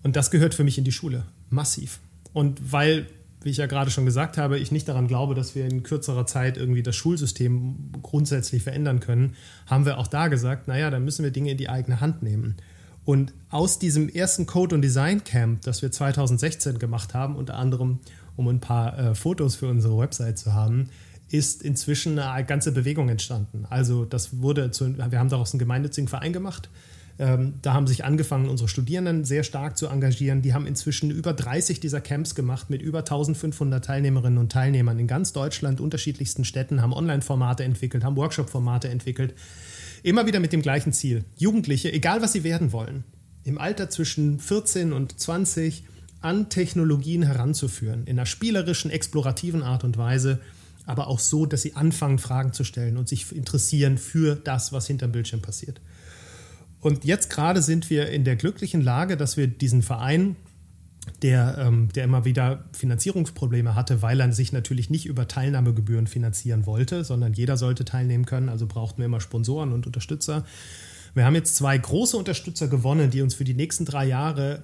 Und 0.02 0.16
das 0.16 0.30
gehört 0.30 0.54
für 0.54 0.64
mich 0.64 0.78
in 0.78 0.84
die 0.84 0.92
Schule, 0.92 1.24
massiv. 1.50 2.00
Und 2.32 2.72
weil, 2.72 3.06
wie 3.42 3.50
ich 3.50 3.56
ja 3.56 3.66
gerade 3.66 3.90
schon 3.90 4.04
gesagt 4.04 4.38
habe, 4.38 4.58
ich 4.58 4.72
nicht 4.72 4.88
daran 4.88 5.08
glaube, 5.08 5.34
dass 5.34 5.54
wir 5.54 5.66
in 5.66 5.82
kürzerer 5.82 6.26
Zeit 6.26 6.56
irgendwie 6.56 6.82
das 6.82 6.96
Schulsystem 6.96 7.92
grundsätzlich 8.02 8.62
verändern 8.62 9.00
können, 9.00 9.34
haben 9.66 9.84
wir 9.84 9.98
auch 9.98 10.06
da 10.06 10.28
gesagt, 10.28 10.68
naja, 10.68 10.90
dann 10.90 11.04
müssen 11.04 11.24
wir 11.24 11.30
Dinge 11.30 11.50
in 11.50 11.58
die 11.58 11.68
eigene 11.68 12.00
Hand 12.00 12.22
nehmen. 12.22 12.56
Und 13.04 13.32
aus 13.48 13.78
diesem 13.78 14.08
ersten 14.08 14.46
Code- 14.46 14.74
und 14.74 14.82
Design-Camp, 14.82 15.62
das 15.62 15.82
wir 15.82 15.90
2016 15.90 16.78
gemacht 16.78 17.14
haben, 17.14 17.36
unter 17.36 17.54
anderem 17.54 18.00
um 18.36 18.48
ein 18.48 18.60
paar 18.60 18.98
äh, 18.98 19.14
Fotos 19.14 19.56
für 19.56 19.66
unsere 19.66 19.98
Website 19.98 20.38
zu 20.38 20.54
haben, 20.54 20.90
ist 21.30 21.62
inzwischen 21.62 22.18
eine 22.18 22.44
ganze 22.44 22.72
Bewegung 22.72 23.08
entstanden. 23.08 23.66
Also 23.68 24.04
das 24.04 24.40
wurde 24.40 24.70
zu, 24.70 24.96
wir 24.96 25.18
haben 25.18 25.28
daraus 25.28 25.52
einen 25.52 25.58
gemeinnützigen 25.58 26.08
Verein 26.08 26.32
gemacht, 26.32 26.70
ähm, 27.18 27.54
da 27.62 27.74
haben 27.74 27.88
sich 27.88 28.04
angefangen, 28.04 28.48
unsere 28.48 28.68
Studierenden 28.68 29.24
sehr 29.24 29.42
stark 29.42 29.76
zu 29.76 29.88
engagieren. 29.88 30.40
Die 30.40 30.54
haben 30.54 30.66
inzwischen 30.66 31.10
über 31.10 31.32
30 31.32 31.80
dieser 31.80 32.00
Camps 32.00 32.36
gemacht 32.36 32.70
mit 32.70 32.80
über 32.80 33.00
1500 33.00 33.84
Teilnehmerinnen 33.84 34.38
und 34.38 34.52
Teilnehmern 34.52 34.98
in 35.00 35.08
ganz 35.08 35.32
Deutschland, 35.32 35.80
unterschiedlichsten 35.80 36.44
Städten, 36.44 36.80
haben 36.80 36.92
Online-Formate 36.92 37.64
entwickelt, 37.64 38.04
haben 38.04 38.16
Workshop-Formate 38.16 38.88
entwickelt. 38.88 39.34
Immer 40.04 40.26
wieder 40.26 40.38
mit 40.38 40.52
dem 40.52 40.62
gleichen 40.62 40.92
Ziel. 40.92 41.24
Jugendliche, 41.36 41.92
egal 41.92 42.22
was 42.22 42.32
sie 42.32 42.44
werden 42.44 42.70
wollen, 42.70 43.02
im 43.42 43.58
Alter 43.58 43.90
zwischen 43.90 44.38
14 44.38 44.92
und 44.92 45.18
20 45.18 45.84
an 46.20 46.48
Technologien 46.50 47.22
heranzuführen, 47.24 48.04
in 48.06 48.18
einer 48.18 48.26
spielerischen, 48.26 48.90
explorativen 48.92 49.62
Art 49.62 49.82
und 49.82 49.96
Weise, 49.96 50.40
aber 50.86 51.08
auch 51.08 51.18
so, 51.18 51.46
dass 51.46 51.62
sie 51.62 51.74
anfangen, 51.74 52.18
Fragen 52.18 52.52
zu 52.52 52.62
stellen 52.62 52.96
und 52.96 53.08
sich 53.08 53.34
interessieren 53.34 53.98
für 53.98 54.36
das, 54.36 54.72
was 54.72 54.86
hinterm 54.86 55.12
Bildschirm 55.12 55.42
passiert. 55.42 55.80
Und 56.80 57.04
jetzt 57.04 57.30
gerade 57.30 57.62
sind 57.62 57.90
wir 57.90 58.08
in 58.10 58.24
der 58.24 58.36
glücklichen 58.36 58.80
Lage, 58.82 59.16
dass 59.16 59.36
wir 59.36 59.46
diesen 59.46 59.82
Verein, 59.82 60.36
der, 61.22 61.58
ähm, 61.58 61.88
der 61.94 62.04
immer 62.04 62.24
wieder 62.24 62.64
Finanzierungsprobleme 62.72 63.74
hatte, 63.74 64.02
weil 64.02 64.20
er 64.20 64.32
sich 64.32 64.52
natürlich 64.52 64.90
nicht 64.90 65.06
über 65.06 65.26
Teilnahmegebühren 65.26 66.06
finanzieren 66.06 66.66
wollte, 66.66 67.02
sondern 67.02 67.32
jeder 67.32 67.56
sollte 67.56 67.84
teilnehmen 67.84 68.26
können. 68.26 68.48
Also 68.48 68.66
brauchten 68.66 68.98
wir 68.98 69.06
immer 69.06 69.20
Sponsoren 69.20 69.72
und 69.72 69.86
Unterstützer. 69.86 70.44
Wir 71.14 71.24
haben 71.24 71.34
jetzt 71.34 71.56
zwei 71.56 71.76
große 71.76 72.16
Unterstützer 72.16 72.68
gewonnen, 72.68 73.10
die 73.10 73.22
uns 73.22 73.34
für 73.34 73.44
die 73.44 73.54
nächsten 73.54 73.84
drei 73.84 74.06
Jahre 74.06 74.62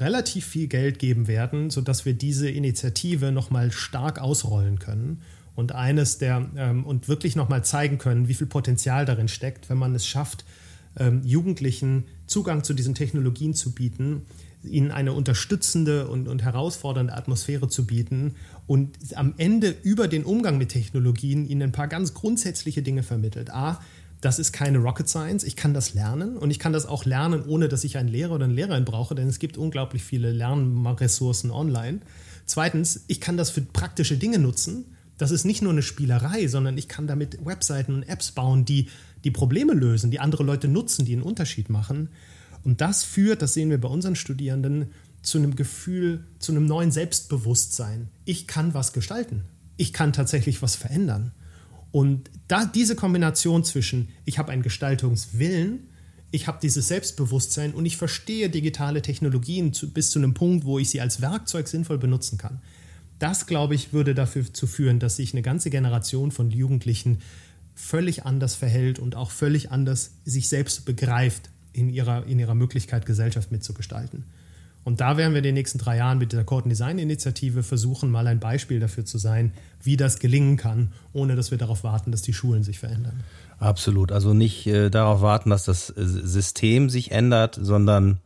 relativ 0.00 0.46
viel 0.46 0.66
Geld 0.66 0.98
geben 0.98 1.28
werden, 1.28 1.70
sodass 1.70 2.04
wir 2.04 2.14
diese 2.14 2.48
Initiative 2.48 3.30
nochmal 3.30 3.70
stark 3.70 4.18
ausrollen 4.18 4.78
können 4.78 5.22
und 5.54 5.72
eines 5.72 6.18
der 6.18 6.48
ähm, 6.56 6.84
und 6.84 7.08
wirklich 7.08 7.36
nochmal 7.36 7.64
zeigen 7.64 7.98
können, 7.98 8.26
wie 8.26 8.34
viel 8.34 8.46
Potenzial 8.46 9.04
darin 9.04 9.28
steckt, 9.28 9.68
wenn 9.70 9.78
man 9.78 9.94
es 9.94 10.06
schafft, 10.06 10.44
ähm, 10.98 11.22
Jugendlichen 11.24 12.04
Zugang 12.26 12.64
zu 12.64 12.74
diesen 12.74 12.94
Technologien 12.94 13.54
zu 13.54 13.72
bieten, 13.72 14.22
ihnen 14.62 14.90
eine 14.90 15.12
unterstützende 15.12 16.08
und, 16.08 16.28
und 16.28 16.42
herausfordernde 16.42 17.12
Atmosphäre 17.12 17.68
zu 17.68 17.86
bieten 17.86 18.36
und 18.66 18.96
am 19.16 19.34
Ende 19.36 19.74
über 19.82 20.08
den 20.08 20.24
Umgang 20.24 20.58
mit 20.58 20.68
Technologien 20.70 21.46
ihnen 21.46 21.62
ein 21.62 21.72
paar 21.72 21.88
ganz 21.88 22.14
grundsätzliche 22.14 22.82
Dinge 22.82 23.02
vermittelt. 23.02 23.50
A, 23.50 23.80
das 24.20 24.38
ist 24.38 24.52
keine 24.52 24.78
Rocket 24.78 25.08
Science. 25.08 25.42
Ich 25.42 25.56
kann 25.56 25.74
das 25.74 25.94
lernen 25.94 26.36
und 26.36 26.50
ich 26.52 26.60
kann 26.60 26.72
das 26.72 26.86
auch 26.86 27.04
lernen, 27.04 27.42
ohne 27.44 27.68
dass 27.68 27.82
ich 27.82 27.98
einen 27.98 28.08
Lehrer 28.08 28.34
oder 28.36 28.44
eine 28.44 28.54
Lehrerin 28.54 28.84
brauche, 28.84 29.16
denn 29.16 29.26
es 29.26 29.40
gibt 29.40 29.58
unglaublich 29.58 30.04
viele 30.04 30.30
Lernressourcen 30.30 31.50
online. 31.50 32.00
Zweitens, 32.46 33.04
ich 33.08 33.20
kann 33.20 33.36
das 33.36 33.50
für 33.50 33.62
praktische 33.62 34.16
Dinge 34.16 34.38
nutzen. 34.38 34.84
Das 35.18 35.32
ist 35.32 35.44
nicht 35.44 35.60
nur 35.60 35.72
eine 35.72 35.82
Spielerei, 35.82 36.46
sondern 36.46 36.78
ich 36.78 36.88
kann 36.88 37.06
damit 37.08 37.44
Webseiten 37.44 37.94
und 37.94 38.02
Apps 38.04 38.30
bauen, 38.30 38.64
die 38.64 38.88
die 39.24 39.30
Probleme 39.30 39.72
lösen, 39.72 40.10
die 40.10 40.20
andere 40.20 40.42
Leute 40.42 40.68
nutzen, 40.68 41.04
die 41.04 41.12
einen 41.12 41.22
Unterschied 41.22 41.70
machen. 41.70 42.10
Und 42.64 42.80
das 42.80 43.02
führt, 43.02 43.42
das 43.42 43.54
sehen 43.54 43.70
wir 43.70 43.80
bei 43.80 43.88
unseren 43.88 44.16
Studierenden, 44.16 44.92
zu 45.22 45.38
einem 45.38 45.54
Gefühl, 45.54 46.24
zu 46.38 46.52
einem 46.52 46.66
neuen 46.66 46.90
Selbstbewusstsein. 46.90 48.08
Ich 48.24 48.46
kann 48.46 48.74
was 48.74 48.92
gestalten. 48.92 49.44
Ich 49.76 49.92
kann 49.92 50.12
tatsächlich 50.12 50.62
was 50.62 50.74
verändern. 50.74 51.32
Und 51.92 52.30
da 52.48 52.64
diese 52.64 52.96
Kombination 52.96 53.64
zwischen, 53.64 54.08
ich 54.24 54.38
habe 54.38 54.50
einen 54.50 54.62
Gestaltungswillen, 54.62 55.88
ich 56.30 56.46
habe 56.46 56.58
dieses 56.60 56.88
Selbstbewusstsein 56.88 57.74
und 57.74 57.84
ich 57.84 57.98
verstehe 57.98 58.48
digitale 58.48 59.02
Technologien 59.02 59.72
zu, 59.72 59.92
bis 59.92 60.10
zu 60.10 60.18
einem 60.18 60.34
Punkt, 60.34 60.64
wo 60.64 60.78
ich 60.78 60.88
sie 60.90 61.00
als 61.00 61.20
Werkzeug 61.20 61.68
sinnvoll 61.68 61.98
benutzen 61.98 62.38
kann. 62.38 62.60
Das, 63.18 63.46
glaube 63.46 63.74
ich, 63.74 63.92
würde 63.92 64.14
dafür 64.14 64.52
zu 64.52 64.66
führen, 64.66 64.98
dass 64.98 65.16
sich 65.16 65.34
eine 65.34 65.42
ganze 65.42 65.70
Generation 65.70 66.32
von 66.32 66.50
Jugendlichen 66.50 67.18
völlig 67.74 68.24
anders 68.24 68.54
verhält 68.54 68.98
und 68.98 69.16
auch 69.16 69.30
völlig 69.30 69.70
anders 69.70 70.12
sich 70.24 70.48
selbst 70.48 70.84
begreift 70.84 71.50
in 71.72 71.88
ihrer, 71.88 72.26
in 72.26 72.38
ihrer 72.38 72.54
Möglichkeit, 72.54 73.06
Gesellschaft 73.06 73.50
mitzugestalten. 73.50 74.24
Und 74.84 75.00
da 75.00 75.16
werden 75.16 75.32
wir 75.32 75.38
in 75.38 75.44
den 75.44 75.54
nächsten 75.54 75.78
drei 75.78 75.98
Jahren 75.98 76.18
mit 76.18 76.32
dieser 76.32 76.44
Code 76.44 76.68
Design 76.68 76.98
Initiative 76.98 77.62
versuchen, 77.62 78.10
mal 78.10 78.26
ein 78.26 78.40
Beispiel 78.40 78.80
dafür 78.80 79.04
zu 79.04 79.16
sein, 79.16 79.52
wie 79.80 79.96
das 79.96 80.18
gelingen 80.18 80.56
kann, 80.56 80.92
ohne 81.12 81.36
dass 81.36 81.52
wir 81.52 81.58
darauf 81.58 81.84
warten, 81.84 82.10
dass 82.10 82.22
die 82.22 82.32
Schulen 82.32 82.64
sich 82.64 82.80
verändern. 82.80 83.22
Absolut. 83.58 84.10
Also 84.10 84.34
nicht 84.34 84.66
äh, 84.66 84.90
darauf 84.90 85.20
warten, 85.20 85.50
dass 85.50 85.64
das 85.64 85.90
äh, 85.90 86.04
System 86.04 86.90
sich 86.90 87.12
ändert, 87.12 87.58
sondern 87.60 88.18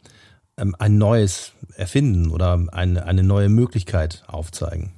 ähm, 0.57 0.75
ein 0.79 0.97
neues 0.97 1.53
erfinden 1.75 2.31
oder 2.31 2.67
eine, 2.73 3.05
eine 3.05 3.23
neue 3.23 3.51
Möglichkeit 3.51 4.25
aufzeigen 4.27 4.96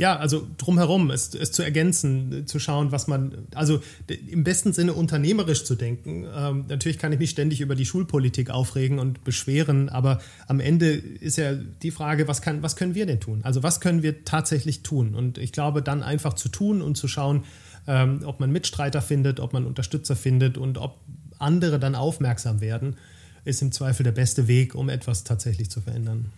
ja, 0.00 0.16
also 0.16 0.46
drumherum 0.56 1.10
es, 1.10 1.34
es 1.34 1.52
zu 1.52 1.62
ergänzen, 1.62 2.46
zu 2.46 2.58
schauen, 2.58 2.90
was 2.90 3.06
man, 3.06 3.46
also 3.54 3.82
im 4.08 4.44
besten 4.44 4.72
Sinne 4.72 4.94
unternehmerisch 4.94 5.64
zu 5.64 5.74
denken. 5.74 6.26
Ähm, 6.34 6.64
natürlich 6.70 6.96
kann 6.96 7.12
ich 7.12 7.18
mich 7.18 7.28
ständig 7.28 7.60
über 7.60 7.74
die 7.74 7.84
Schulpolitik 7.84 8.48
aufregen 8.48 8.98
und 8.98 9.24
beschweren, 9.24 9.90
aber 9.90 10.22
am 10.48 10.58
Ende 10.58 10.92
ist 10.92 11.36
ja 11.36 11.52
die 11.52 11.90
Frage, 11.90 12.28
was, 12.28 12.40
kann, 12.40 12.62
was 12.62 12.76
können 12.76 12.94
wir 12.94 13.04
denn 13.04 13.20
tun? 13.20 13.40
Also 13.42 13.62
was 13.62 13.82
können 13.82 14.02
wir 14.02 14.24
tatsächlich 14.24 14.82
tun? 14.82 15.14
Und 15.14 15.36
ich 15.36 15.52
glaube, 15.52 15.82
dann 15.82 16.02
einfach 16.02 16.32
zu 16.32 16.48
tun 16.48 16.80
und 16.80 16.96
zu 16.96 17.06
schauen, 17.06 17.44
ähm, 17.86 18.22
ob 18.24 18.40
man 18.40 18.50
Mitstreiter 18.50 19.02
findet, 19.02 19.38
ob 19.38 19.52
man 19.52 19.66
Unterstützer 19.66 20.16
findet 20.16 20.56
und 20.56 20.78
ob 20.78 20.96
andere 21.38 21.78
dann 21.78 21.94
aufmerksam 21.94 22.62
werden, 22.62 22.96
ist 23.44 23.60
im 23.60 23.70
Zweifel 23.70 24.04
der 24.04 24.12
beste 24.12 24.48
Weg, 24.48 24.74
um 24.74 24.88
etwas 24.88 25.24
tatsächlich 25.24 25.70
zu 25.70 25.82
verändern. 25.82 26.32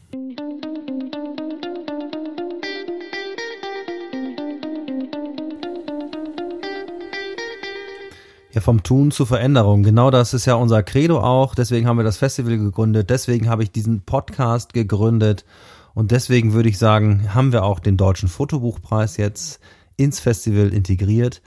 Ja, 8.55 8.61
vom 8.61 8.83
Tun 8.83 9.11
zur 9.11 9.27
Veränderung. 9.27 9.83
Genau 9.83 10.11
das 10.11 10.35
ist 10.35 10.45
ja 10.45 10.57
unser 10.57 10.83
Credo 10.83 11.21
auch. 11.21 11.55
Deswegen 11.55 11.87
haben 11.87 11.97
wir 11.97 12.05
das 12.05 12.19
Festival 12.19 12.59
gegründet. 12.59 13.09
Deswegen 13.09 13.49
habe 13.49 13.63
ich 13.63 13.73
diesen 13.73 14.03
Podcast 14.03 14.75
gegründet. 14.75 15.47
Und 15.95 16.11
deswegen 16.11 16.53
würde 16.53 16.69
ich 16.69 16.77
sagen, 16.77 17.33
haben 17.33 17.53
wir 17.53 17.65
auch 17.65 17.81
den 17.81 17.97
Deutschen 17.97 18.29
Fotobuchpreis 18.29 19.17
jetzt 19.17 19.59
ins 19.97 20.21
Festival 20.21 20.69
integriert. 20.69 21.41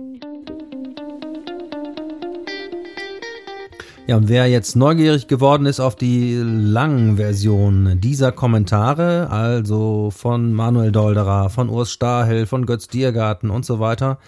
Ja, 4.06 4.16
und 4.16 4.28
wer 4.28 4.48
jetzt 4.48 4.76
neugierig 4.76 5.26
geworden 5.26 5.64
ist 5.64 5.80
auf 5.80 5.96
die 5.96 6.34
langen 6.34 7.16
Versionen 7.16 8.02
dieser 8.02 8.32
Kommentare, 8.32 9.30
also 9.30 10.10
von 10.10 10.52
Manuel 10.52 10.92
Dolderer, 10.92 11.48
von 11.48 11.70
Urs 11.70 11.90
Stahel, 11.90 12.44
von 12.44 12.66
Götz 12.66 12.88
Diergarten 12.88 13.48
und 13.48 13.64
so 13.64 13.80
weiter, 13.80 14.18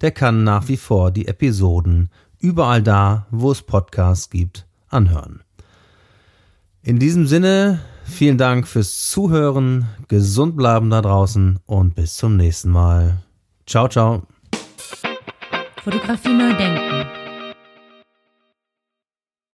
der 0.00 0.10
kann 0.10 0.42
nach 0.42 0.66
wie 0.66 0.76
vor 0.76 1.12
die 1.12 1.28
Episoden 1.28 2.08
überall 2.40 2.82
da, 2.82 3.26
wo 3.30 3.52
es 3.52 3.62
Podcasts 3.62 4.30
gibt, 4.30 4.66
anhören. 4.88 5.42
In 6.82 6.98
diesem 6.98 7.26
Sinne, 7.26 7.80
vielen 8.06 8.38
Dank 8.38 8.66
fürs 8.66 9.10
Zuhören, 9.10 9.86
gesund 10.08 10.56
bleiben 10.56 10.90
da 10.90 11.02
draußen 11.02 11.58
und 11.66 11.94
bis 11.94 12.16
zum 12.16 12.36
nächsten 12.36 12.70
Mal. 12.70 13.18
Ciao, 13.66 13.88
ciao. 13.88 14.22
Fotografie 15.82 16.32
neu 16.32 16.52
denken 16.56 17.25